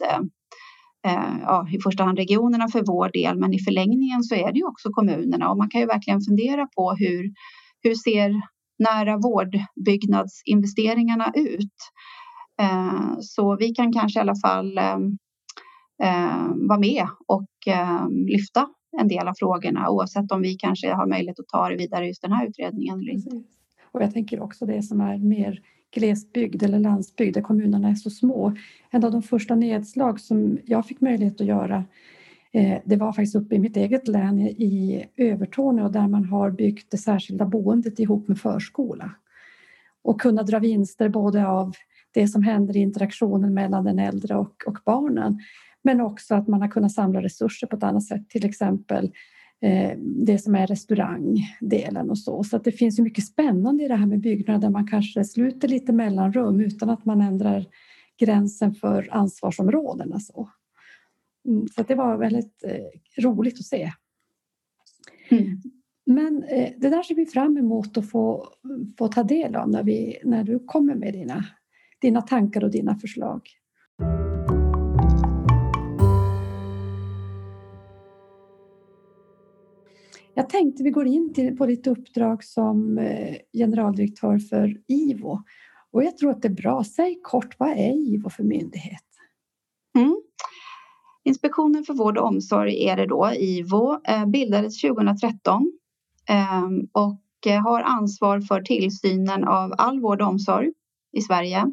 [1.42, 4.66] ja, i första hand regionerna för vår del, men i förlängningen så är det ju
[4.66, 7.34] också kommunerna och man kan ju verkligen fundera på hur,
[7.82, 8.42] hur ser
[8.80, 11.76] nära vårdbyggnadsinvesteringarna ut?
[13.22, 14.80] Så vi kan kanske i alla fall
[16.68, 17.50] vara med och
[18.28, 18.68] lyfta
[19.00, 22.22] en del av frågorna oavsett om vi kanske har möjlighet att ta det vidare just
[22.22, 23.44] den här utredningen eller inte.
[23.92, 25.62] Och jag tänker också det som är mer
[25.96, 28.56] glesbygd eller landsbygd där kommunerna är så små.
[28.90, 31.84] En av de första nedslag som jag fick möjlighet att göra
[32.54, 36.92] eh, det var faktiskt uppe i mitt eget län i Övertorneå där man har byggt
[36.92, 39.12] det särskilda boendet ihop med förskola
[40.02, 41.74] och kunna dra vinster både av
[42.12, 45.40] det som händer i interaktionen mellan den äldre och, och barnen.
[45.86, 49.12] Men också att man har kunnat samla resurser på ett annat sätt, till exempel
[49.62, 52.44] eh, det som är restaurangdelen och så.
[52.44, 55.24] Så att det finns ju mycket spännande i det här med byggnader där man kanske
[55.24, 57.66] sluter lite mellanrum utan att man ändrar
[58.20, 60.20] gränsen för ansvarsområdena.
[60.20, 60.50] Så,
[61.48, 63.92] mm, så det var väldigt eh, roligt att se.
[65.30, 65.62] Mm.
[66.06, 68.48] Men eh, det där ser vi fram emot att få,
[68.98, 71.46] få ta del av när, vi, när du kommer med dina
[72.02, 73.42] dina tankar och dina förslag.
[80.38, 85.44] Jag tänkte vi går in till, på ditt uppdrag som eh, generaldirektör för IVO.
[85.92, 86.84] Och jag tror att det är bra.
[86.84, 89.04] Säg kort, vad är IVO för myndighet?
[89.98, 90.22] Mm.
[91.24, 93.32] Inspektionen för vård och omsorg är det då.
[93.34, 95.72] IVO eh, bildades 2013
[96.30, 100.72] ehm, och eh, har ansvar för tillsynen av all vård och omsorg
[101.12, 101.66] i Sverige.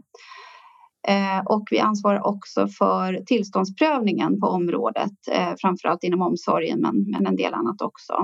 [1.09, 7.27] Eh, och vi ansvarar också för tillståndsprövningen på området, eh, framförallt inom omsorgen men, men
[7.27, 8.15] en del annat också.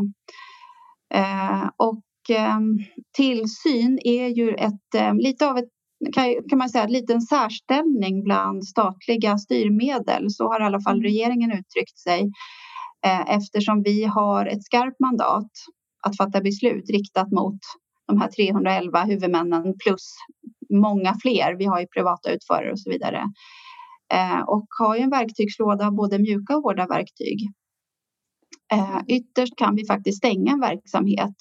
[1.14, 2.78] Eh, och ehm,
[3.16, 5.68] tillsyn är ju ett, lite av ett
[6.12, 10.30] kan, man säga, en liten särställning bland statliga styrmedel.
[10.30, 11.02] Så har i alla fall mm.
[11.02, 12.30] regeringen uttryckt sig
[13.26, 15.50] eftersom vi har ett skarpt mandat
[16.02, 17.58] att fatta beslut riktat mot
[18.08, 20.14] de här 311 huvudmännen plus
[20.70, 21.56] många fler.
[21.58, 23.22] Vi har ju privata utförare och så vidare.
[24.12, 27.38] Eh, och har ju en verktygslåda av både mjuka och hårda verktyg.
[28.72, 31.34] Eh, ytterst kan vi faktiskt stänga en verksamhet.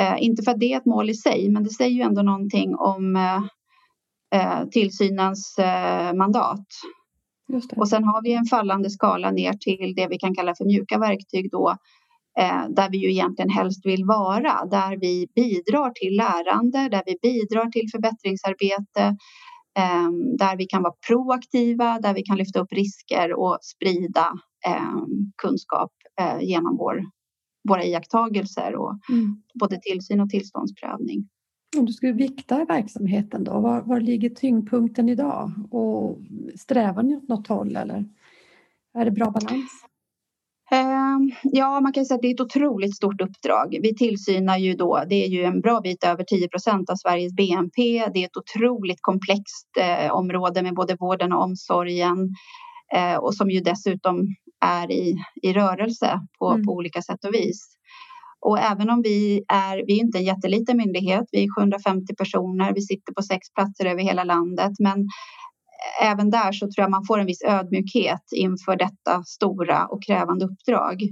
[0.00, 2.22] Eh, inte för att det är ett mål i sig, men det säger ju ändå
[2.22, 3.42] någonting om eh,
[4.34, 6.66] eh, tillsynens eh, mandat.
[7.76, 10.98] Och sen har vi en fallande skala ner till det vi kan kalla för mjuka
[10.98, 11.76] verktyg då
[12.68, 17.70] där vi ju egentligen helst vill vara, där vi bidrar till lärande, där vi bidrar
[17.70, 19.16] till förbättringsarbete,
[19.78, 24.32] eh, där vi kan vara proaktiva, där vi kan lyfta upp risker och sprida
[24.66, 25.04] eh,
[25.42, 27.04] kunskap eh, genom vår,
[27.68, 29.42] våra iakttagelser och mm.
[29.60, 31.28] både tillsyn och tillståndsprövning.
[31.78, 35.52] Om du skulle vikta verksamheten då, var, var ligger tyngdpunkten idag?
[35.70, 36.18] Och
[36.56, 38.04] strävar ni åt något håll eller
[38.94, 39.84] är det bra balans?
[40.72, 43.78] Ehm, ja, man kan säga att det är ett otroligt stort uppdrag.
[43.82, 47.32] Vi tillsynar ju då, det är ju en bra bit över 10 procent av Sveriges
[47.32, 48.04] BNP.
[48.14, 52.34] Det är ett otroligt komplext eh, område med både vården och omsorgen
[52.94, 54.26] eh, och som ju dessutom
[54.64, 56.66] är i, i rörelse på, mm.
[56.66, 57.76] på olika sätt och vis.
[58.40, 62.74] Och även om vi är, vi är inte en jätteliten myndighet, vi är 750 personer,
[62.74, 65.08] vi sitter på sex platser över hela landet, men
[66.02, 70.44] även där så tror jag man får en viss ödmjukhet inför detta stora och krävande
[70.44, 71.02] uppdrag.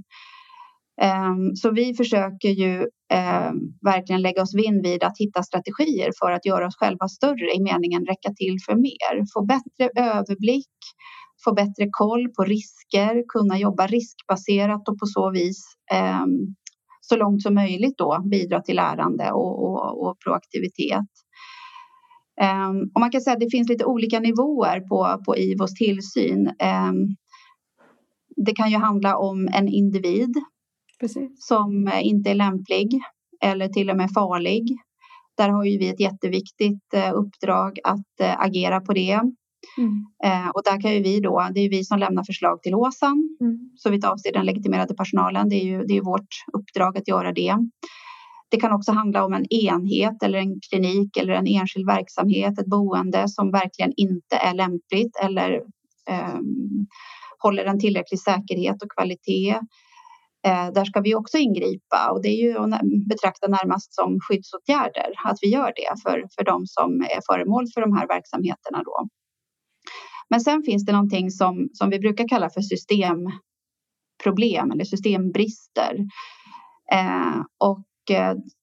[1.03, 6.33] Ehm, så vi försöker ju ehm, verkligen lägga oss vinn vid att hitta strategier för
[6.33, 9.25] att göra oss själva större i meningen räcka till för mer.
[9.35, 10.77] Få bättre överblick,
[11.45, 16.55] få bättre koll på risker, kunna jobba riskbaserat och på så vis ehm,
[17.01, 21.11] så långt som möjligt då bidra till lärande och, och, och proaktivitet.
[22.43, 26.47] Um, och man kan säga att det finns lite olika nivåer på, på IVOs tillsyn.
[26.47, 27.17] Um,
[28.37, 30.35] det kan ju handla om en individ
[31.01, 31.31] Precis.
[31.37, 33.01] som inte är lämplig
[33.43, 34.77] eller till och med farlig.
[35.37, 39.21] Där har ju vi ett jätteviktigt uh, uppdrag att uh, agera på det.
[39.79, 40.07] Mm.
[40.25, 43.37] Uh, och där kan ju vi då, det är vi som lämnar förslag till HÅSAN
[43.41, 43.71] mm.
[43.77, 45.49] så vitt avser den legitimerade personalen.
[45.49, 47.57] Det är ju det är vårt uppdrag att göra det.
[48.51, 52.67] Det kan också handla om en enhet eller en klinik eller en enskild verksamhet, ett
[52.67, 55.53] boende som verkligen inte är lämpligt eller
[56.11, 56.39] eh,
[57.39, 59.51] håller en tillräcklig säkerhet och kvalitet.
[60.47, 65.13] Eh, där ska vi också ingripa och det är ju att betrakta närmast som skyddsåtgärder
[65.25, 68.83] att vi gör det för, för de som är föremål för de här verksamheterna.
[68.85, 69.09] Då.
[70.31, 75.97] Men sen finns det någonting som, som vi brukar kalla för systemproblem eller systembrister.
[76.93, 77.85] Eh, och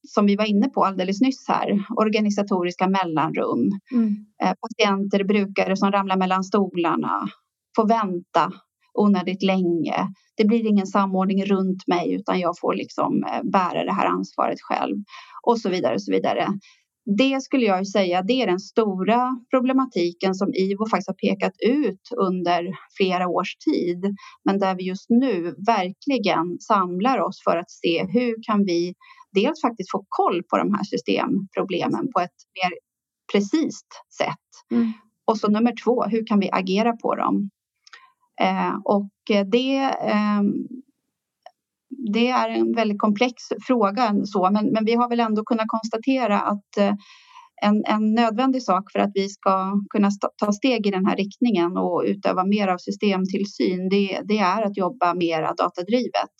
[0.07, 3.71] som vi var inne på alldeles nyss här, organisatoriska mellanrum.
[3.91, 4.15] Mm.
[4.43, 7.29] Eh, patienter, brukare som ramlar mellan stolarna,
[7.75, 8.53] får vänta
[8.93, 10.07] onödigt länge.
[10.37, 14.61] Det blir ingen samordning runt mig utan jag får liksom eh, bära det här ansvaret
[14.61, 14.95] själv
[15.47, 16.47] och så vidare och så vidare.
[17.17, 22.01] Det skulle jag säga, det är den stora problematiken som IVO faktiskt har pekat ut
[22.17, 24.15] under flera års tid.
[24.45, 28.93] Men där vi just nu verkligen samlar oss för att se hur kan vi
[29.33, 32.71] dels faktiskt få koll på de här systemproblemen på ett mer
[33.33, 33.81] precis
[34.17, 34.71] sätt.
[34.71, 34.93] Mm.
[35.25, 37.49] Och så nummer två, hur kan vi agera på dem?
[38.41, 39.11] Eh, och
[39.51, 40.41] det, eh,
[42.13, 43.33] det är en väldigt komplex
[43.67, 46.93] fråga, så, men, men vi har väl ändå kunnat konstatera att eh,
[47.61, 51.77] en, en nödvändig sak för att vi ska kunna ta steg i den här riktningen
[51.77, 56.35] och utöva mer av systemtillsyn, det, det är att jobba mer datadrivet.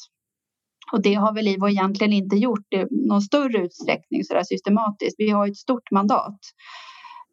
[0.92, 5.16] Och det har väl IVO egentligen inte gjort i någon större utsträckning så där systematiskt.
[5.18, 6.40] Vi har ett stort mandat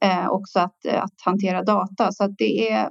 [0.04, 2.88] eh, också att, att hantera data så att det är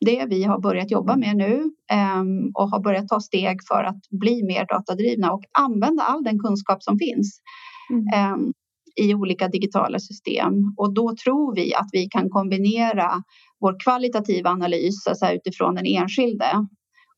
[0.00, 2.22] det vi har börjat jobba med nu eh,
[2.54, 6.82] och har börjat ta steg för att bli mer datadrivna och använda all den kunskap
[6.82, 7.40] som finns
[7.90, 8.06] mm.
[8.14, 8.52] eh,
[8.96, 10.52] i olika digitala system.
[10.76, 13.22] Och då tror vi att vi kan kombinera
[13.60, 16.66] vår kvalitativa analys alltså utifrån den enskilde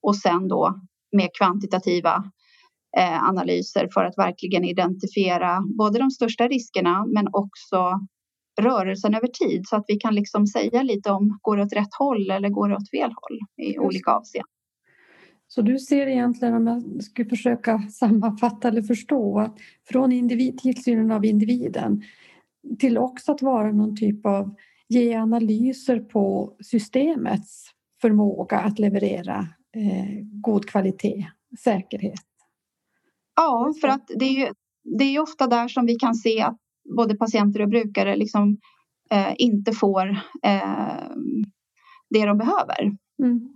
[0.03, 0.81] och sen då
[1.17, 2.23] med kvantitativa eh,
[3.01, 8.01] analyser för att verkligen identifiera både de största riskerna men också
[8.61, 11.95] rörelsen över tid så att vi kan liksom säga lite om går det åt rätt
[11.99, 14.49] håll eller går det åt fel håll i olika avseenden.
[15.49, 21.11] Så du ser egentligen, om jag skulle försöka sammanfatta eller förstå, att från individ, tillsynen
[21.11, 22.03] av individen
[22.79, 24.55] till också att vara någon typ av
[24.89, 27.65] ge analyser på systemets
[28.01, 31.27] förmåga att leverera eh, god kvalitet,
[31.65, 32.32] säkerhet.
[33.37, 34.53] Ja, för att det är ju
[34.99, 36.57] det är ofta där som vi kan se att
[36.97, 38.57] både patienter och brukare liksom,
[39.11, 40.09] eh, inte får
[40.43, 41.07] eh,
[42.11, 42.91] det de behöver.
[43.23, 43.49] Mm.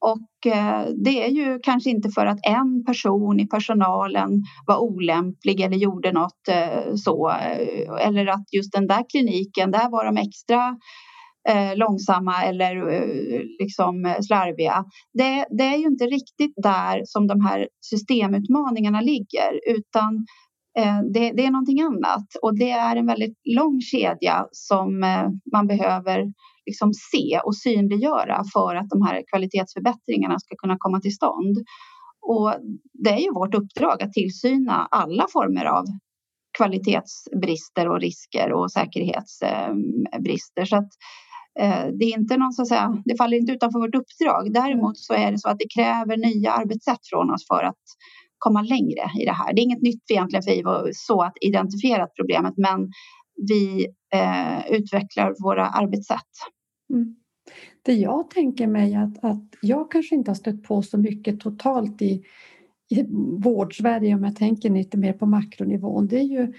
[0.00, 5.60] Och eh, det är ju kanske inte för att en person i personalen var olämplig
[5.60, 7.30] eller gjorde något eh, så.
[7.30, 10.76] Eh, eller att just den där kliniken, där var de extra
[11.48, 14.84] eh, långsamma eller eh, liksom eh, slarviga.
[15.12, 20.26] Det, det, är ju inte riktigt där som de här systemutmaningarna ligger utan
[20.78, 25.28] eh, det, det, är någonting annat och det är en väldigt lång kedja som eh,
[25.52, 26.32] man behöver
[26.66, 31.56] liksom se och synliggöra för att de här kvalitetsförbättringarna ska kunna komma till stånd.
[32.22, 32.54] Och
[32.92, 35.84] det är ju vårt uppdrag att tillsyna alla former av
[36.58, 40.64] kvalitetsbrister och risker och säkerhetsbrister.
[40.64, 40.88] Så att
[41.60, 44.52] Eh, det är inte någon, så att säga, det faller inte utanför vårt uppdrag.
[44.52, 47.84] Däremot så är det så att det kräver nya arbetssätt från oss för att
[48.38, 49.52] komma längre i det här.
[49.52, 52.90] Det är inget nytt egentligen för IVO så att identifiera problemet, men
[53.48, 56.30] vi eh, utvecklar våra arbetssätt.
[56.92, 57.16] Mm.
[57.82, 62.02] Det jag tänker mig att, att jag kanske inte har stött på så mycket totalt
[62.02, 62.22] i,
[62.90, 63.04] i
[63.44, 66.08] vårdsverige om jag tänker lite mer på makronivån.
[66.08, 66.52] Det är ju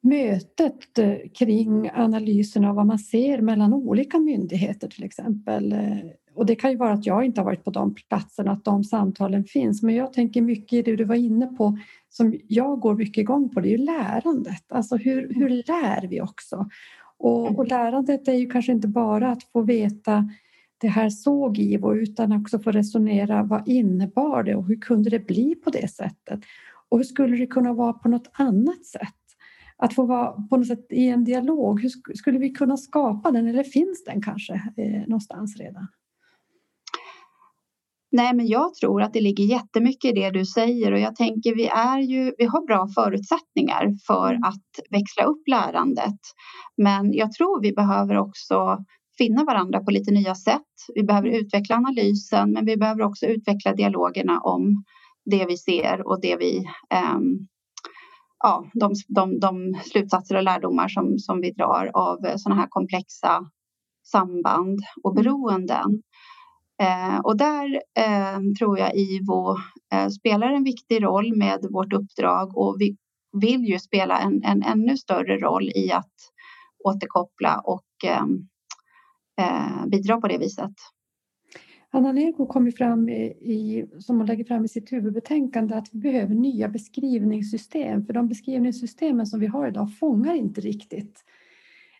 [0.00, 5.72] mötet eh, kring analysen av vad man ser mellan olika myndigheter till exempel.
[5.72, 5.98] Eh,
[6.34, 8.84] och det kan ju vara att jag inte har varit på de platserna, att de
[8.84, 9.82] samtalen finns.
[9.82, 11.78] Men jag tänker mycket i det du var inne på,
[12.08, 14.64] som jag går mycket igång på, det är ju lärandet.
[14.68, 16.68] Alltså hur, hur lär vi också?
[17.18, 20.30] Och, och lärandet är ju kanske inte bara att få veta
[20.80, 25.26] det här såg Ivo utan också få resonera vad innebar det och hur kunde det
[25.26, 26.40] bli på det sättet?
[26.88, 29.14] Och hur skulle det kunna vara på något annat sätt?
[29.78, 33.48] Att få vara på något sätt i en dialog, hur skulle vi kunna skapa den
[33.48, 35.88] eller finns den kanske eh, någonstans redan?
[38.12, 41.54] Nej, men jag tror att det ligger jättemycket i det du säger och jag tänker
[41.54, 46.20] vi är ju, vi har bra förutsättningar för att växla upp lärandet.
[46.76, 48.84] Men jag tror vi behöver också
[49.18, 50.72] finna varandra på lite nya sätt.
[50.94, 54.84] Vi behöver utveckla analysen, men vi behöver också utveckla dialogerna om
[55.24, 56.58] det vi ser och det vi
[57.14, 57.48] um,
[58.40, 63.50] ja, de, de, de slutsatser och lärdomar som, som vi drar av sådana här komplexa
[64.12, 65.22] samband och mm.
[65.22, 66.02] beroenden.
[66.82, 69.56] Eh, och där eh, tror jag IVO
[69.94, 72.96] eh, spelar en viktig roll med vårt uppdrag och vi
[73.40, 76.14] vill ju spela en, en ännu större roll i att
[76.84, 78.48] återkoppla och ehm,
[79.40, 80.74] eh, bidra på det viset.
[81.90, 86.34] Anna Nergo kommer fram i, som hon lägger fram i sitt huvudbetänkande att vi behöver
[86.34, 91.24] nya beskrivningssystem för de beskrivningssystemen som vi har idag fångar inte riktigt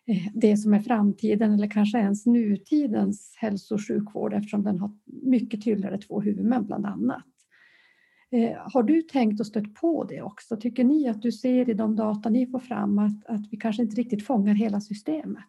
[0.06, 4.90] eh, det som är framtiden eller kanske ens nutidens hälso och sjukvård eftersom den har
[5.22, 7.24] mycket tydligare två huvudmän bland annat.
[8.30, 10.56] Eh, har du tänkt och stött på det också?
[10.56, 13.82] Tycker ni att du ser i de data ni får fram att, att vi kanske
[13.82, 15.44] inte riktigt fångar hela systemet?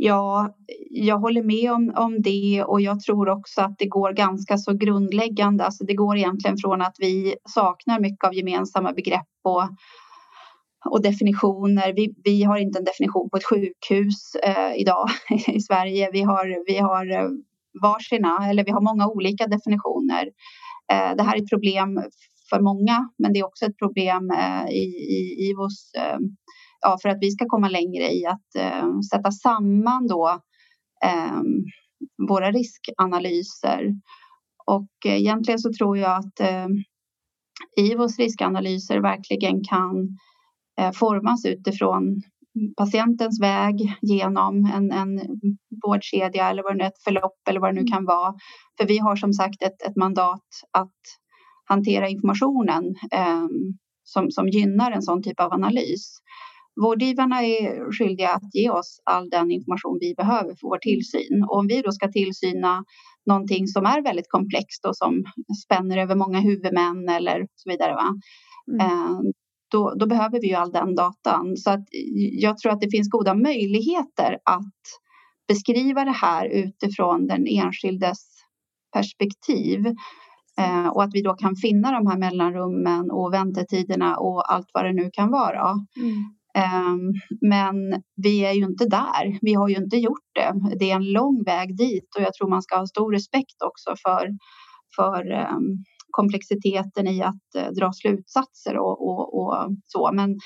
[0.00, 0.54] Ja,
[0.90, 4.72] jag håller med om, om det och jag tror också att det går ganska så
[4.72, 5.64] grundläggande.
[5.64, 9.62] Alltså det går egentligen från att vi saknar mycket av gemensamma begrepp och,
[10.90, 11.92] och definitioner.
[11.92, 15.08] Vi, vi har inte en definition på ett sjukhus eh, idag
[15.48, 16.10] i Sverige.
[16.12, 17.28] Vi har, vi har eh,
[17.82, 20.24] varsina, eller vi har många olika definitioner.
[20.92, 22.00] Eh, det här är ett problem
[22.50, 24.84] för många, men det är också ett problem eh, i,
[25.16, 26.18] i IVOs eh,
[26.80, 30.40] ja, för att vi ska komma längre i att eh, sätta samman då
[31.04, 31.40] eh,
[32.28, 33.94] våra riskanalyser.
[34.66, 36.66] Och eh, egentligen så tror jag att eh,
[37.76, 40.18] IVOs riskanalyser verkligen kan
[40.80, 42.22] eh, formas utifrån
[42.76, 45.20] patientens väg genom en, en
[45.84, 48.34] vårdkedja eller vad det nu är, ett förlopp eller vad det nu kan vara.
[48.78, 51.00] För vi har som sagt ett, ett mandat att
[51.64, 53.46] hantera informationen eh,
[54.04, 56.18] som, som gynnar en sån typ av analys.
[56.82, 61.44] Vårdgivarna är skyldiga att ge oss all den information vi behöver för vår tillsyn.
[61.48, 62.84] Och om vi då ska tillsyna
[63.26, 65.24] någonting som är väldigt komplext och som
[65.64, 67.94] spänner över många huvudmän eller så vidare.
[67.94, 68.08] Va?
[68.72, 68.86] Mm.
[68.86, 69.18] Eh,
[69.70, 71.56] då, då, behöver vi ju all den datan.
[71.56, 71.84] Så att
[72.38, 74.82] jag tror att det finns goda möjligheter att
[75.48, 78.18] beskriva det här utifrån den enskildes
[78.92, 79.86] perspektiv.
[80.58, 84.84] Eh, och att vi då kan finna de här mellanrummen och väntetiderna och allt vad
[84.84, 85.70] det nu kan vara.
[85.96, 86.37] Mm.
[86.54, 89.38] Ehm, men vi är ju inte där.
[89.42, 90.52] Vi har ju inte gjort det.
[90.78, 93.94] Det är en lång väg dit och jag tror man ska ha stor respekt också
[94.02, 94.28] för,
[94.96, 100.10] för ehm, komplexiteten i att eh, dra slutsatser och, och, och så.
[100.12, 100.38] Men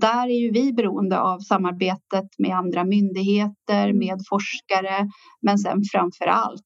[0.00, 3.98] där är ju vi beroende av samarbetet med andra myndigheter, mm.
[3.98, 5.08] med forskare,
[5.42, 6.62] men sen framför allt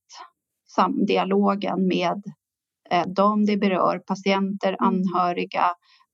[1.06, 2.22] dialogen med
[2.90, 4.78] eh, dem det berör, patienter, mm.
[4.80, 5.66] anhöriga,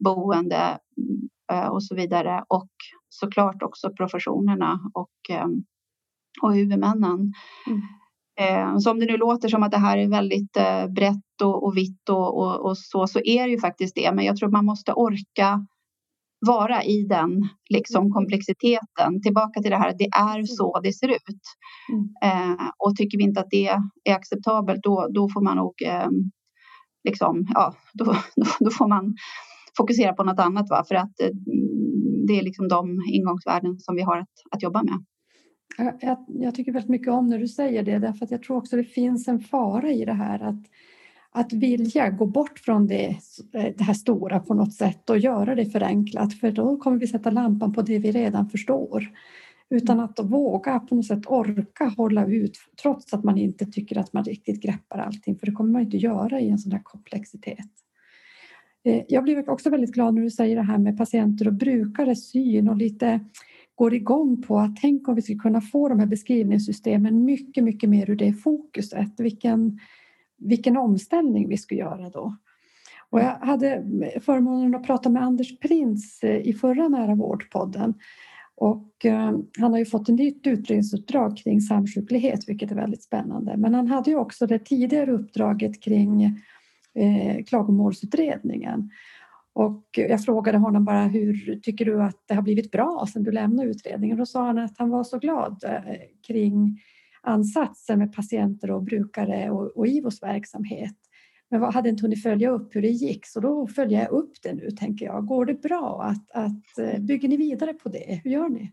[0.05, 2.44] boende, Eh, och så vidare.
[2.48, 2.70] Och
[3.09, 5.64] såklart också professionerna och, ehm,
[6.42, 7.32] och huvudmännen.
[7.66, 7.82] Mm.
[8.40, 11.64] Eh, så om det nu låter som att det här är väldigt eh, brett och,
[11.64, 14.12] och vitt och, och, och, så, så är det ju faktiskt det.
[14.12, 15.66] Men jag tror man måste orka
[16.46, 18.12] vara i den liksom, mm.
[18.12, 19.22] komplexiteten.
[19.22, 20.46] Tillbaka till det här, det är mm.
[20.46, 21.42] så det ser ut.
[21.92, 22.09] Mm.
[22.24, 23.68] Eh, och tycker vi inte att det
[24.05, 26.09] är acceptabelt, då, då får man nog eh,
[27.09, 28.14] liksom, ja, då, då,
[28.61, 29.14] då, får man
[29.77, 30.85] fokusera på något annat va?
[30.89, 31.29] för att eh,
[32.27, 35.05] det är liksom de ingångsvärden som vi har att, att jobba med.
[36.01, 38.77] Jag, jag, tycker väldigt mycket om när du säger det därför att jag tror också
[38.77, 40.62] det finns en fara i det här att,
[41.31, 43.09] att vilja gå bort från det,
[43.55, 47.07] eh, det här stora på något sätt och göra det förenklat för då kommer vi
[47.07, 49.09] sätta lampan på det vi redan förstår.
[49.70, 54.12] Utan att våga på något sätt orka hålla ut trots att man inte tycker att
[54.12, 57.68] man riktigt greppar allting för det kommer man inte göra i en sån här komplexitet.
[58.85, 62.30] Eh, jag blir också väldigt glad när du säger det här med patienter och brukares
[62.30, 63.20] syn och lite
[63.74, 67.91] går igång på att tänk om vi skulle kunna få de här beskrivningssystemen mycket, mycket
[67.91, 69.20] mer ur det fokuset.
[69.20, 69.78] Vilken,
[70.39, 72.37] vilken omställning vi skulle göra då.
[73.11, 73.85] Och jag hade
[74.20, 77.95] förmånen att prata med Anders Prins eh, i förra Nära vårdpodden
[78.55, 83.57] Och eh, han har ju fått ett nytt utredningsuppdrag kring samsjuklighet, vilket är väldigt spännande.
[83.57, 86.43] Men han hade ju också det tidigare uppdraget kring
[86.95, 88.90] eh, klagomålsutredningen.
[89.55, 93.32] Och jag frågade honom bara hur tycker du att det har blivit bra sedan du
[93.32, 94.16] lämnade utredningen?
[94.16, 95.95] Då sa han att han var så glad eh,
[96.26, 96.80] kring
[97.22, 100.97] ansatsen med patienter och brukare och, och IVOs verksamhet.
[101.51, 104.53] Men hade inte hunnit följa upp hur det gick så då följer jag upp det
[104.53, 105.26] nu tänker jag.
[105.26, 106.03] Går det bra?
[106.03, 108.20] Att, att, eh, bygger ni vidare på det?
[108.24, 108.72] Hur gör ni?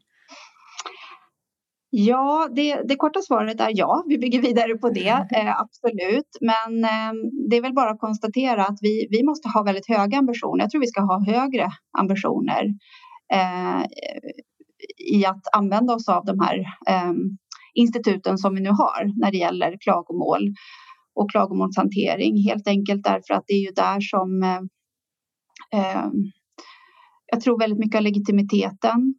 [1.92, 6.38] Ja, det, det, korta svaret är ja, vi bygger vidare på det, eh, absolut.
[6.42, 7.14] Men eh,
[7.50, 10.64] det är väl bara att konstatera att vi, vi måste ha väldigt höga ambitioner.
[10.64, 11.68] Jag tror vi ska ha högre
[11.98, 12.66] ambitioner
[13.34, 13.86] eh,
[15.14, 16.60] i att använda oss av de här
[16.90, 17.14] eh,
[17.74, 20.42] instituten som vi nu har när det gäller klagomål
[21.16, 22.44] och klagomålshantering.
[22.50, 24.62] Helt enkelt därför att det är ju där som eh,
[25.80, 26.08] eh,
[27.32, 29.16] jag tror väldigt mycket av legitimiteten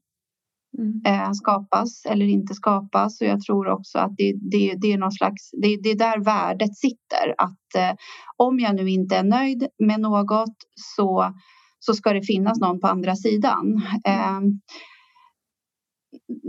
[0.79, 1.03] mm.
[1.07, 5.13] eh, skapas eller inte skapas och jag tror också att det, det, det är någon
[5.13, 7.97] slags, det, det är där värdet sitter att eh,
[8.37, 11.35] om jag nu inte är nöjd med något så,
[11.79, 13.83] så ska det finnas någon på andra sidan.
[14.07, 14.41] Eh,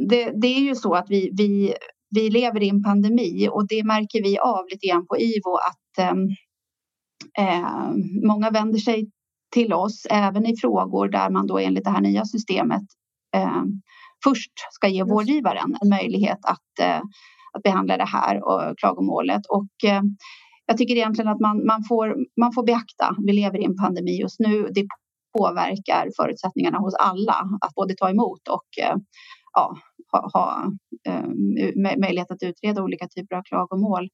[0.10, 1.74] det, det, är ju så att vi, vi,
[2.16, 6.08] vi lever i en pandemi och det märker vi av lite grann på IVO att
[7.38, 7.92] eh,
[8.28, 9.10] många vänder sig
[9.54, 12.84] till oss även i frågor där man då enligt det här nya systemet
[13.36, 13.64] eh,
[14.24, 17.02] först ska ge vårdgivaren en möjlighet att, eh,
[17.54, 19.42] att behandla det här och klagomålet.
[19.50, 20.02] Och, eh,
[20.66, 24.20] jag tycker egentligen att man, man, får, man får beakta, vi lever i en pandemi
[24.22, 24.86] just nu, det
[25.38, 28.96] påverkar förutsättningarna hos alla att både ta emot och eh,
[29.54, 29.78] ja,
[30.12, 30.72] ha, ha
[31.98, 34.10] möjlighet att utreda olika typer av klagomål.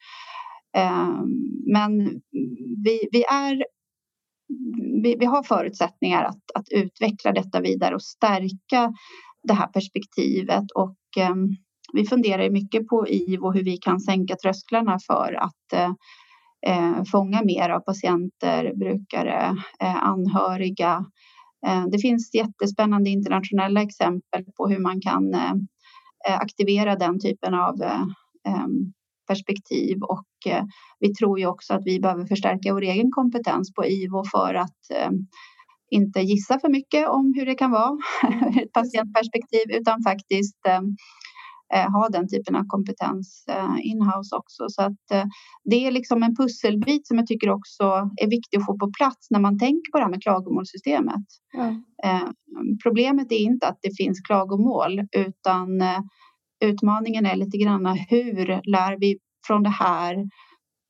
[1.73, 2.21] Men
[2.83, 3.65] vi, vi är
[5.03, 8.93] vi, vi, har förutsättningar att, att utveckla detta vidare och stärka
[9.43, 11.49] det här perspektivet och ehm,
[11.93, 15.91] vi funderar mycket på IVO hur vi kan sänka trösklarna för att eh,
[16.67, 21.05] eh fånga mer av patienter, brukare, eh, anhöriga.
[21.67, 25.35] Eh, det finns jättespännande internationella exempel på hur man kan
[26.27, 28.93] aktivera den typen av ehm,
[29.27, 30.27] perspektiv och
[30.99, 34.81] vi tror ju också att vi behöver förstärka vår egen kompetens på IVO för att
[35.91, 37.91] inte gissa för mycket om hur det kan vara
[38.23, 40.81] ur ett patientperspektiv utan faktiskt eh,
[41.73, 44.65] eh, ha den typen av kompetens eh, inhouse också.
[44.69, 45.25] Så att eh,
[45.63, 47.83] det är liksom en pusselbit som jag tycker också
[48.21, 51.25] är viktig att få på plats när man tänker på det här med klagomålssystemet.
[51.57, 51.83] Mm.
[52.83, 55.99] problemet är inte att det finns klagomål utan eh,
[56.65, 59.17] utmaningen är lite grann hur lär vi
[59.47, 60.15] från det här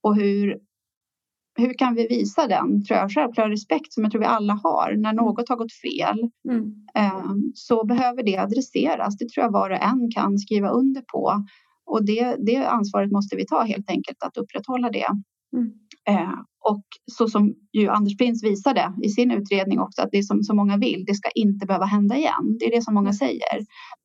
[0.04, 0.58] och hur
[1.58, 4.96] hur kan vi visa den tror jag, självklara respekt som jag tror vi alla har
[4.98, 5.26] när mm.
[5.26, 6.74] något har gått fel mm.
[6.96, 9.18] Ehm, så behöver det adresseras.
[9.18, 11.46] Det tror jag var och en kan skriva under på
[11.86, 15.08] och det, det ansvaret måste vi ta helt enkelt att upprätthålla det.
[15.56, 15.72] Mm.
[16.06, 20.44] Ehm, och så som ju Anders Prins visade i sin utredning också att det som
[20.44, 22.58] så många vill, det ska inte behöva hända igen.
[22.60, 23.58] Det är det som många säger.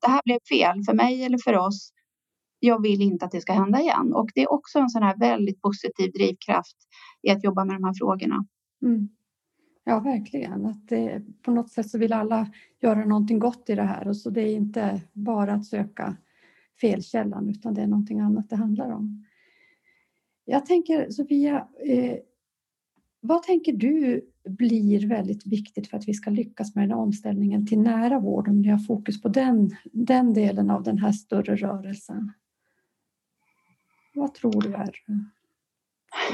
[0.02, 1.90] Det här blev fel för mig eller för oss
[2.64, 4.12] jag vill inte att det ska hända igen.
[4.12, 6.76] Och det är också en sån här väldigt positiv drivkraft
[7.22, 8.46] i att jobba med de här frågorna.
[8.82, 9.08] Mm.
[9.84, 10.66] Ja, verkligen.
[10.66, 12.52] Att det, på något sätt så vill alla
[12.82, 16.16] göra någonting gott i det här och så det är inte bara att söka
[16.80, 19.26] felkällan utan det är någonting annat det handlar om.
[20.44, 22.16] Jag tänker Sofia, eh,
[23.20, 27.80] vad tänker du blir väldigt viktigt för att vi ska lyckas med den omställningen till
[27.80, 32.32] nära vård om ni har fokus på den, den delen av den här större rörelsen?
[34.14, 34.94] Vad tror du är?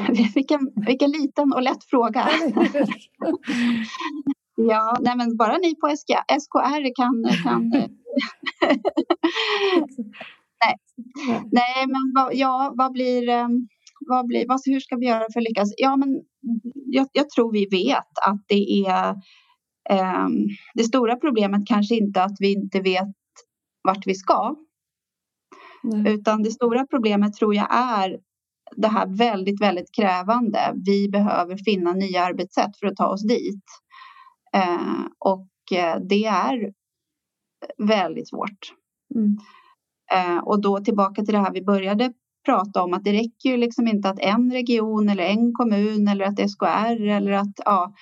[0.34, 2.28] Vilken, vilken liten och lätt fråga.
[4.56, 6.10] ja, nej men bara ni på SK,
[6.40, 7.42] SKR kan...
[7.42, 7.68] kan
[10.64, 10.76] nej.
[11.52, 13.28] nej, men vad, ja, vad blir...
[13.28, 13.68] Ehm,
[14.08, 15.74] vad blir, vad, hur ska vi göra för att lyckas?
[15.76, 16.22] Ja, men
[16.74, 19.14] jag, jag tror vi vet att det är...
[19.90, 23.14] Um, det stora problemet kanske inte att vi inte vet
[23.82, 24.56] vart vi ska
[26.06, 28.18] Utan det stora problemet tror jag är
[28.76, 30.72] det här väldigt, väldigt krävande.
[30.86, 33.64] Vi behöver finna nya arbetssätt för att ta oss dit.
[34.54, 36.72] Eh, och eh, det är
[37.78, 38.58] väldigt svårt.
[39.14, 39.38] Mm.
[40.12, 42.12] Eh, och då tillbaka till det här vi började
[42.44, 46.24] prata om att det räcker ju liksom inte att en region eller en kommun eller
[46.24, 47.92] att SKR eller att ja,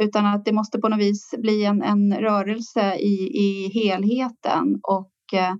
[0.00, 5.12] utan att det måste på något vis bli en, en rörelse i, i helheten och
[5.32, 5.54] eh,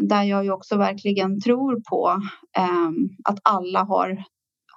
[0.00, 2.22] där jag ju också verkligen tror på
[2.58, 2.90] eh,
[3.24, 4.24] att alla har,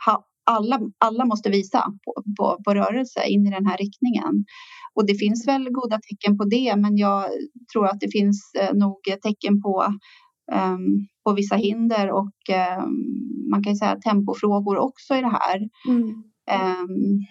[0.05, 4.45] ha, alla, alla måste visa på, på, på rörelse in i den här riktningen.
[4.93, 7.25] Och det finns väl goda tecken på det, men jag
[7.73, 9.85] tror att det finns eh, nog tecken på,
[10.53, 12.35] um, på vissa hinder och
[12.77, 12.95] um,
[13.51, 15.69] man kan säga tempofrågor också i det här.
[15.87, 16.07] Mm.
[16.07, 17.25] Um,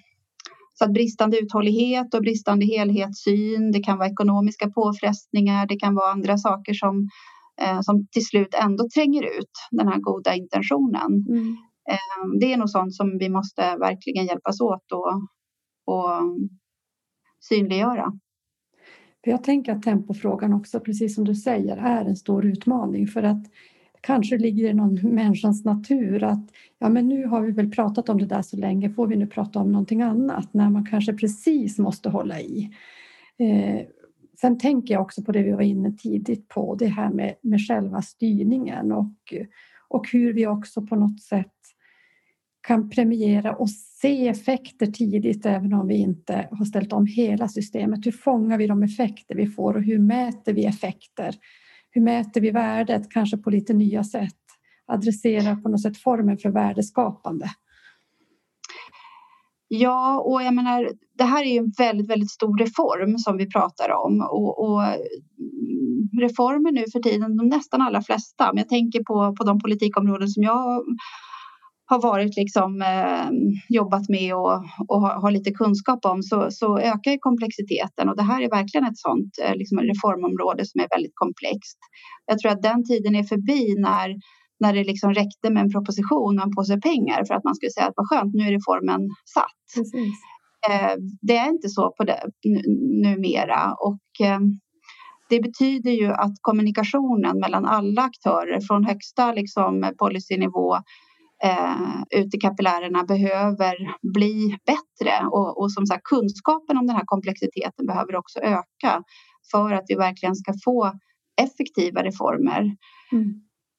[0.75, 6.13] så att bristande uthållighet och bristande helhetssyn, det kan vara ekonomiska påfrestningar, det kan vara
[6.13, 7.09] andra saker som,
[7.63, 11.25] eh, som till slut ändå tränger ut den här goda intentionen.
[11.29, 11.57] Mm.
[11.91, 15.15] Eh, det är nog sånt som vi måste verkligen hjälpas åt och,
[15.95, 16.11] och
[17.41, 18.13] synliggöra.
[19.25, 23.45] jag tänker att tempofrågan också, precis som du säger, är en stor utmaning för att
[24.01, 28.19] kanske ligger i någon människans natur att ja, men nu har vi väl pratat om
[28.19, 31.79] det där så länge, får vi nu prata om någonting annat när man kanske precis
[31.79, 32.71] måste hålla i.
[33.39, 33.87] Eh,
[34.41, 37.61] sen tänker jag också på det vi var inne tidigt på, det här med, med
[37.69, 39.35] själva styrningen och,
[39.89, 41.53] och hur vi också på något sätt
[42.67, 48.07] kan premiera och se effekter tidigt även om vi inte har ställt om hela systemet.
[48.07, 51.35] Hur fångar vi de effekter vi får och hur mäter vi effekter?
[51.91, 54.37] Hur mäter vi värdet, kanske på lite nya sätt?
[54.87, 57.47] Adressera på något sätt formen för värdeskapande.
[59.73, 63.47] Ja, och jag menar, det här är ju en väldigt, väldigt stor reform som vi
[63.47, 64.83] pratar om och, och
[66.21, 70.29] reformer nu för tiden, de nästan allra flesta, men jag tänker på, på de politikområden
[70.29, 70.85] som jag
[71.91, 73.29] har varit liksom, eh,
[73.69, 74.57] jobbat med och,
[74.89, 78.87] och har, har, lite kunskap om så, så ökar komplexiteten och det här är verkligen
[78.87, 81.79] ett sånt eh, liksom reformområde som är väldigt komplext.
[82.27, 84.09] Jag tror att den tiden är förbi när,
[84.61, 87.71] när det liksom räckte med en proposition och en påse pengar för att man skulle
[87.71, 89.01] säga att vad skönt, nu är reformen
[89.35, 89.85] satt.
[90.69, 92.23] Eh, det är inte så på det,
[93.03, 94.41] numera och eh,
[95.29, 100.77] det betyder ju att kommunikationen mellan alla aktörer från högsta liksom, policynivå
[101.45, 103.75] eh, ute i kapillärerna behöver
[104.15, 109.03] bli bättre och, och som sagt kunskapen om den här komplexiteten behöver också öka
[109.53, 110.93] för att vi verkligen ska få
[111.43, 112.77] effektiva reformer.
[113.13, 113.35] Mm.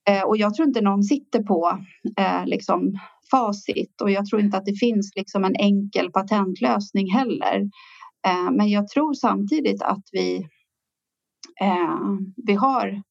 [0.10, 1.80] Eh, och jag tror inte någon sitter på
[2.18, 3.00] eh, liksom
[3.32, 7.62] facit och jag tror inte att det finns liksom en enkel patentlösning heller.
[8.28, 10.48] Eh, men jag tror samtidigt att vi,
[12.48, 13.02] vi har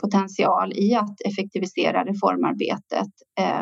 [0.00, 3.08] potential i att effektivisera reformarbetet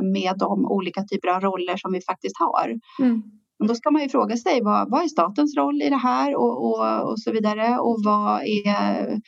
[0.02, 2.78] med de olika typer av roller som vi faktiskt har.
[3.00, 3.22] Mm.
[3.68, 6.64] då ska man ju fråga sig vad, vad är statens roll i det här och,
[6.64, 9.20] och, och så vidare och vad är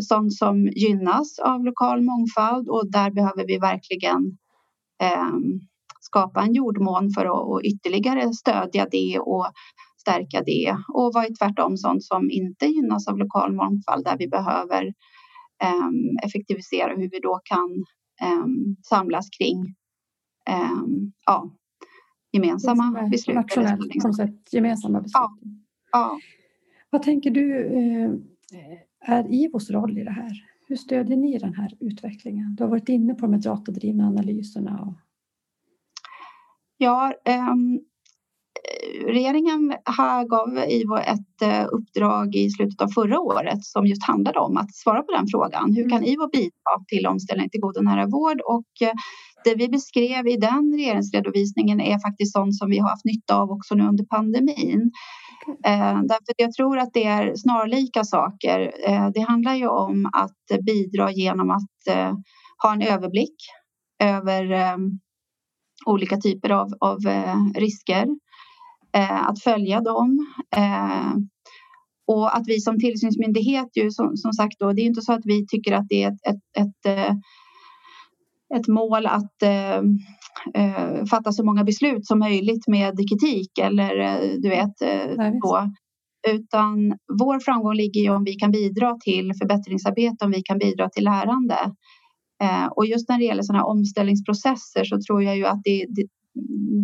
[0.00, 4.38] sånt som gynnas av lokal mångfald och där behöver vi verkligen
[5.02, 5.38] eh,
[6.00, 9.46] skapa en jordmån för att ytterligare stödja det och
[10.00, 14.28] stärka det och vad är tvärtom sånt som inte gynnas av lokal mångfald där vi
[14.28, 14.84] behöver
[15.64, 17.84] um, effektivisera hur vi då kan
[18.88, 19.74] samlas kring
[21.26, 21.50] ja,
[22.32, 23.36] gemensamma beslut.
[23.36, 25.12] Nationellt gemensamma beslut.
[25.14, 25.38] Ja.
[25.92, 26.18] ja.
[26.90, 28.10] Vad tänker du eh,
[29.00, 30.32] är IVOs roll i det här?
[30.68, 32.54] Hur stödjer ni den här utvecklingen?
[32.54, 34.80] Du har varit inne på de datadrivna analyserna.
[34.80, 34.94] Och...
[36.76, 37.14] Ja,
[37.52, 37.80] um,
[39.06, 39.74] regeringen
[40.28, 44.74] gav IVO ett eh, uppdrag i slutet av förra året som just handlade om att
[44.74, 45.72] svara på den frågan.
[45.74, 46.08] Hur kan mm.
[46.10, 48.40] IVO bidra till omställning till god och nära vård?
[48.40, 48.92] Och eh,
[49.44, 53.50] det vi beskrev i den regeringsredovisningen är faktiskt sånt som vi har haft nytta av
[53.50, 54.90] också nu under pandemin.
[55.64, 58.72] Eh, därför jag tror att det är snarlika saker.
[58.86, 62.14] Eh, det handlar ju om att bidra genom att eh,
[62.62, 63.36] ha en överblick
[64.02, 64.76] över eh,
[65.86, 66.98] olika typer av, av
[67.54, 68.06] risker
[68.92, 70.26] Eh, att följa dem.
[70.56, 71.12] Eh,
[72.06, 75.24] och att vi som tillsynsmyndighet ju som, som sagt då, det är inte så att
[75.24, 77.16] vi tycker att det är ett, ett, ett,
[78.54, 79.42] ett mål att
[80.54, 84.78] äh, fatta så många beslut som möjligt med kritik eller du vet
[85.42, 85.70] så.
[86.28, 90.88] Utan vår framgång ligger ju om vi kan bidra till förbättringsarbete, om vi kan bidra
[90.88, 91.56] till lärande.
[92.42, 96.06] Eh, och just när det gäller sådana omställningsprocesser så tror jag ju att det, det,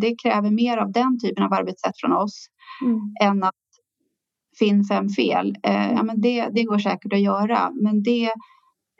[0.00, 2.46] det kräver mer av den typen av arbetssätt från oss
[2.84, 3.00] mm.
[3.22, 3.54] än att
[4.58, 5.56] finn fem fel.
[5.62, 8.30] Eh, ja, men det, det går säkert att göra, men det eh,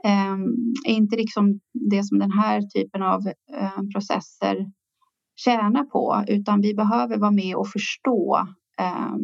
[0.04, 3.26] är inte liksom det som den här typen av
[3.58, 4.70] eh, processer
[5.36, 8.46] tjänar på, utan vi behöver vara med och förstå
[8.80, 9.16] eh,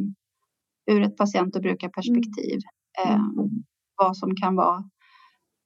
[0.87, 2.61] ur ett patient och brukarperspektiv
[3.07, 3.15] mm.
[3.15, 3.65] Ehm,
[3.97, 4.85] vad som kan vara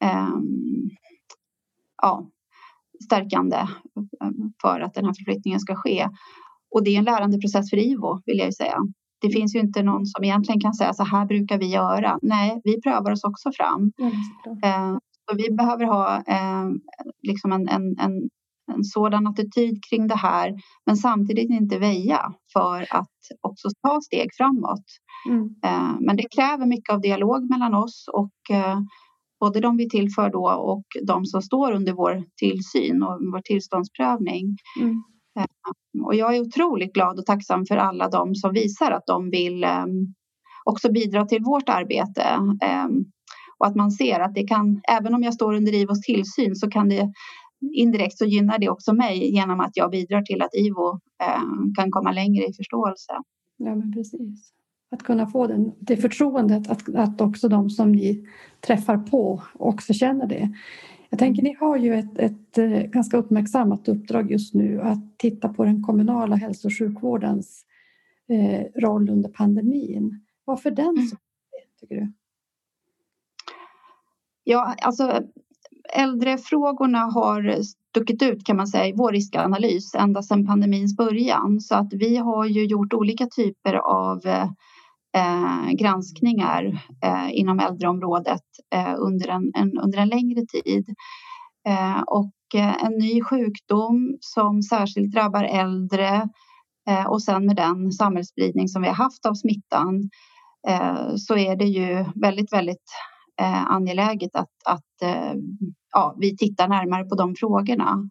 [0.05, 0.91] ehm,
[2.03, 2.31] ja,
[3.05, 4.31] stärkande eh,
[4.63, 6.09] för att den här förflyttningen ska ske.
[6.71, 8.79] Och det är en lärandeprocess för IVO vill jag säga.
[9.21, 12.19] Det finns ju inte någon som egentligen kan säga så här brukar vi göra.
[12.23, 13.93] Nej, vi prövar oss också fram.
[14.01, 15.01] Mm.
[15.31, 16.65] så vi behöver ha eh,
[17.23, 18.13] liksom en, en, en,
[18.75, 20.55] en sådan attityd kring det här
[20.87, 24.85] men samtidigt inte väja för att också ta steg framåt.
[25.29, 25.49] Mm.
[25.65, 28.33] Eh, men det kräver mycket av dialog mellan oss och
[29.41, 34.57] både de vi tillför då och de som står under vår tillsyn och vår tillståndsprövning.
[34.81, 35.03] Mm.
[35.37, 39.31] Ehm, och jag är otroligt glad och tacksam för alla de som visar att de
[39.31, 40.15] vill ehm,
[40.65, 42.23] också bidra till vårt arbete.
[42.63, 43.05] Ehm,
[43.59, 46.71] och att man ser att det kan, även om jag står under IVOs tillsyn så
[46.71, 47.13] kan det
[47.75, 51.01] indirekt så gynnar det också mig genom att jag bidrar till att IVO
[51.79, 53.13] kan komma längre i förståelse.
[53.57, 54.53] Ja, men precis.
[54.91, 58.27] Att kunna få den, det förtroendet att, att också de som ni
[58.61, 60.53] träffar på också känner det.
[61.11, 65.49] Jag tänker ni har ju ett, ett, eh, ganska uppmärksammat uppdrag just nu att titta
[65.49, 67.65] på den kommunala hälso och sjukvårdens
[68.29, 70.21] eh, roll under pandemin.
[70.45, 71.07] Varför den mm.
[71.07, 71.17] så
[71.81, 72.13] tycker du?
[74.45, 75.23] Ja, alltså
[75.95, 81.75] äldrefrågorna har stuckit ut kan man säga i vår riskanalys ända sedan pandemins början så
[81.75, 84.21] att vi har ju gjort olika typer av
[85.17, 86.65] eh, granskningar
[87.05, 88.43] eh, inom äldreområdet
[88.75, 90.95] eh, under, en, en, under en längre tid.
[91.69, 96.29] Eh, och eh, en ny sjukdom som särskilt drabbar äldre
[96.89, 100.11] eh, och sen med den samhällsspridning som vi har haft av smittan
[100.69, 102.91] eh, så är det ju väldigt, väldigt
[103.41, 105.11] eh, angeläget att, att
[105.93, 108.09] ja, vi tittar närmare på de frågorna.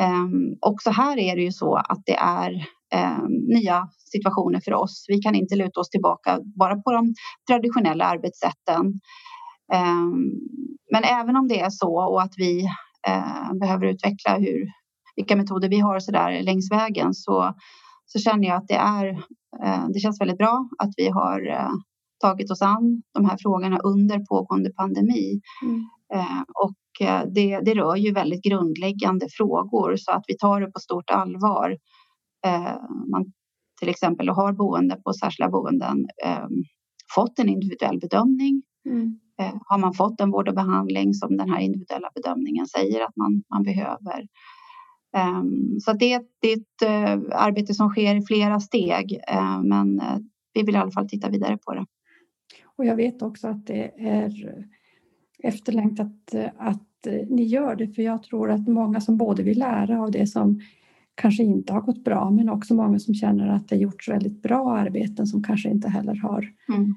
[0.00, 5.04] Ehm, också här är det ju så att det är eh, nya situationer för oss.
[5.08, 7.14] Vi kan inte luta oss tillbaka bara på de
[7.48, 9.00] traditionella arbetssätten.
[9.72, 10.06] Eh,
[10.92, 12.64] men även om det är så och att vi
[13.08, 14.66] eh, behöver utveckla hur,
[15.16, 17.54] vilka metoder vi har så där längs vägen så,
[18.06, 19.06] så känner jag att det, är,
[19.64, 21.70] eh, det känns väldigt bra att vi har eh,
[22.20, 25.40] tagit oss an de här frågorna under pågående pandemi.
[25.62, 25.84] Mm.
[26.14, 26.74] Eh, och
[27.34, 31.70] det, det rör ju väldigt grundläggande frågor så att vi tar det på stort allvar
[31.70, 31.76] Eh,
[33.10, 33.32] man
[33.78, 36.62] till exempel har boende på särskilda boenden ehm,
[37.14, 38.62] fått en individuell bedömning.
[38.88, 39.18] Mm.
[39.40, 43.16] Eh, har man fått en vård och behandling som den här individuella bedömningen säger att
[43.16, 44.26] man, man behöver.
[45.16, 49.20] Ehm, så det, det är ett eh, arbete som sker i flera steg
[49.64, 50.02] men
[50.54, 51.86] vi vill i alla fall titta vidare på det.
[52.76, 54.64] Och jag vet också att det är
[55.42, 60.10] efterlängtat att ni gör det för jag tror att många som både vill lära av
[60.10, 60.60] det som
[61.18, 64.76] kanske inte har gått bra men också många som känner att det gjorts väldigt bra
[64.76, 66.94] arbeten som kanske inte heller har, mm.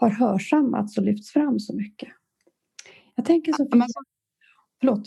[0.00, 2.08] har hörsammats och lyfts fram så mycket.
[3.14, 3.66] Jag tänker så...
[3.70, 4.00] Ja, så
[4.80, 5.02] förlåt.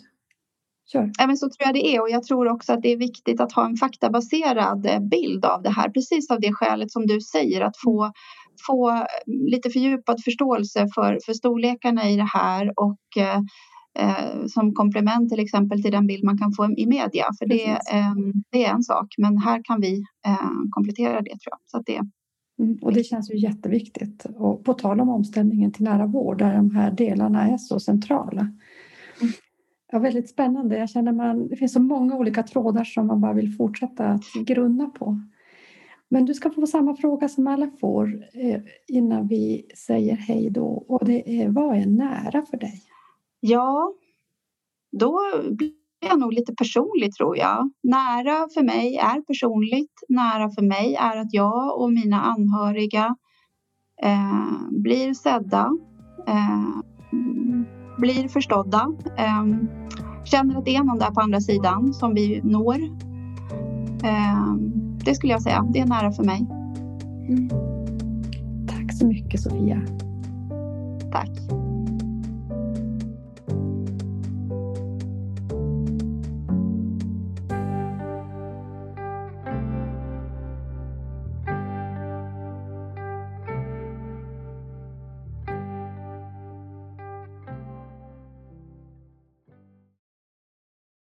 [0.91, 1.11] Kör.
[1.17, 3.41] Ja, men så tror jag det är och jag tror också att det är viktigt
[3.41, 5.89] att ha en faktabaserad eh, bild av det här.
[5.89, 8.11] Precis av det skälet som du säger att få,
[8.67, 12.99] få lite fördjupad förståelse för, för storlekarna i det här och
[13.99, 17.25] eh, som komplement till exempel till den bild man kan få i media.
[17.39, 18.13] För det, eh,
[18.51, 21.59] det är en sak, men här kan vi eh, komplettera det tror jag.
[21.65, 22.01] Så det,
[22.59, 24.25] mm, och det känns ju jätteviktigt.
[24.35, 28.41] Och på tal om omställningen till nära vård där de här delarna är så centrala.
[28.41, 29.33] Mm.
[29.91, 30.77] Ja, väldigt spännande.
[30.77, 34.23] Jag känner man, det finns så många olika trådar som man bara vill fortsätta att
[34.45, 35.21] grunna på.
[36.09, 40.65] Men du ska få samma fråga som alla får eh, innan vi säger hej då.
[40.65, 42.81] Och det är, vad är nära för dig?
[43.43, 43.93] Ja,
[44.91, 45.19] då
[45.51, 45.71] blir
[46.07, 47.71] jag nog lite personlig tror jag.
[47.83, 49.93] Nära för mig är personligt.
[50.09, 53.15] Nära för mig är att jag och mina anhöriga
[54.03, 55.69] eh, blir sedda,
[56.27, 56.81] eh,
[57.97, 58.87] blir förstådda,
[59.17, 59.45] eh,
[60.25, 62.83] känner att det är någon där på andra sidan som vi når.
[64.03, 64.53] Eh,
[65.05, 66.47] det skulle jag säga, det är nära för mig.
[67.29, 67.49] Mm.
[68.67, 69.81] Tack så mycket Sofia.
[71.11, 71.70] Tack.